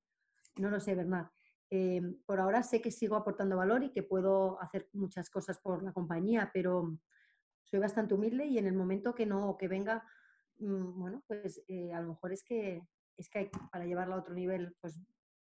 [0.56, 1.28] No lo sé, Bernard.
[1.70, 5.82] Em, por ahora sé que sigo aportando valor y que puedo hacer muchas cosas por
[5.82, 6.98] la compañía, pero
[7.62, 10.02] soy bastante humilde y en el momento que no, que venga,
[10.58, 12.82] mm, bueno, pues eh, a lo mejor es que
[13.18, 14.98] es que para llevarla a otro nivel, pues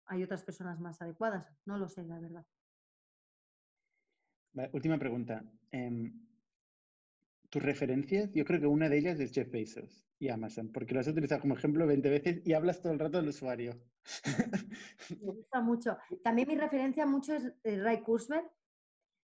[0.07, 1.47] hay otras personas más adecuadas.
[1.65, 2.45] No lo sé, la verdad.
[4.74, 5.43] última pregunta.
[5.72, 6.28] Em,
[7.49, 8.32] ¿Tus referencias?
[8.34, 11.41] Yo creo que una de ellas es Jeff Bezos y Amazon, porque lo has utilizado
[11.41, 13.80] como ejemplo 20 veces y hablas todo el rato del usuario.
[15.22, 15.97] Me gusta mucho.
[16.24, 18.45] También mi referencia mucho es eh, Ray Kurzweil.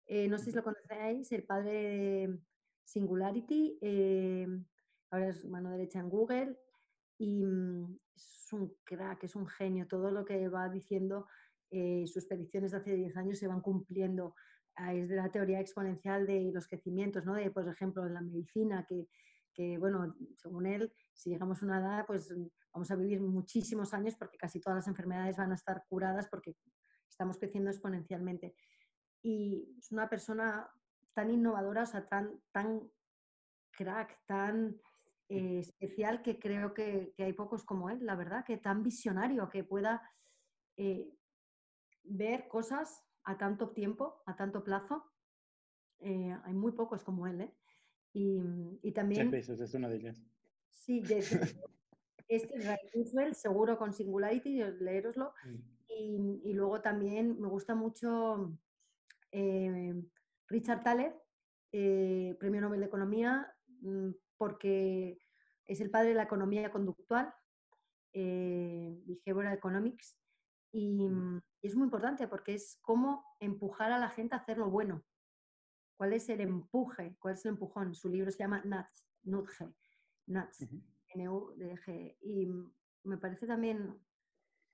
[0.07, 2.39] Eh, no sé si lo conocéis, el padre de
[2.85, 3.79] Singularity.
[3.81, 4.49] Eh,
[5.11, 6.59] ahora es mano derecha en Google
[7.19, 9.87] y mm, es un crack, es un genio.
[9.87, 11.27] Todo lo que va diciendo,
[11.71, 14.35] eh, sus predicciones de hace 10 años se van cumpliendo.
[14.77, 17.35] Ah, es de la teoría exponencial de los crecimientos, ¿no?
[17.35, 19.09] De, por ejemplo, en la medicina, que,
[19.53, 22.35] que, bueno, según él, si llegamos a una edad, pues
[22.73, 26.57] vamos a vivir muchísimos años porque casi todas las enfermedades van a estar curadas porque
[27.09, 28.55] estamos creciendo exponencialmente.
[29.23, 30.71] Y es una persona
[31.13, 32.91] tan innovadora, o sea, tan, tan
[33.71, 34.81] crack, tan
[35.31, 39.65] eh, especial que creo que, hay pocos como él, la verdad, que tan visionario, que
[39.65, 40.03] pueda
[40.77, 41.17] eh,
[42.05, 45.05] ver cosas a tanto tiempo, a tanto plazo.
[46.01, 47.51] Eh, hay muy pocos como él.
[48.13, 48.43] Y,
[48.83, 49.31] y también...
[49.31, 50.15] Jeff es uno de.
[50.69, 51.31] Sí, Jeff
[52.29, 55.35] Este es Ray Kurzweil, seguro con Singularity, leeroslo.
[55.45, 55.57] Mm.
[55.89, 58.57] Y, y luego también me gusta mucho
[59.33, 59.95] eh,
[60.47, 61.13] Richard Thaler,
[61.73, 64.11] eh, Premio Nobel de Economía, mm,
[64.41, 65.21] porque
[65.67, 67.35] es el padre de la economía conductual,
[68.15, 70.19] eh, Behavioral Economics,
[70.73, 71.43] y, Mm.
[71.61, 75.05] y es muy importante porque es cómo empujar a la gente a hacer lo bueno.
[75.99, 77.19] ¿Cuál es el empuje?
[77.21, 77.95] ¿Cuál es el empujón?
[77.95, 79.69] Su libro se llama Nuts, Nudge,
[80.27, 80.67] Nuts.
[82.23, 82.73] Y mm,
[83.05, 84.03] me parece también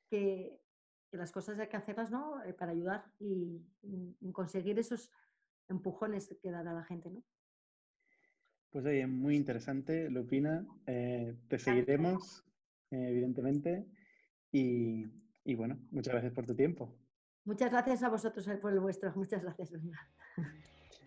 [0.08, 0.62] que,
[1.10, 2.40] que las cosas hay que hacerlas ¿no?
[2.44, 3.66] Eh, para ayudar y
[4.32, 5.10] conseguir esos
[5.66, 7.10] empujones que dar a la gente.
[7.10, 7.24] ¿no?
[8.70, 10.66] Pues oye, muy interesante, Lupina.
[10.86, 12.44] Eh, te seguiremos,
[12.90, 13.86] eh, evidentemente.
[14.52, 15.06] Y,
[15.44, 16.94] y bueno, muchas gracias por tu tiempo.
[17.44, 19.12] Muchas gracias a vosotros eh, por el vuestro.
[19.14, 19.70] Muchas gracias.
[19.70, 19.98] Brenda.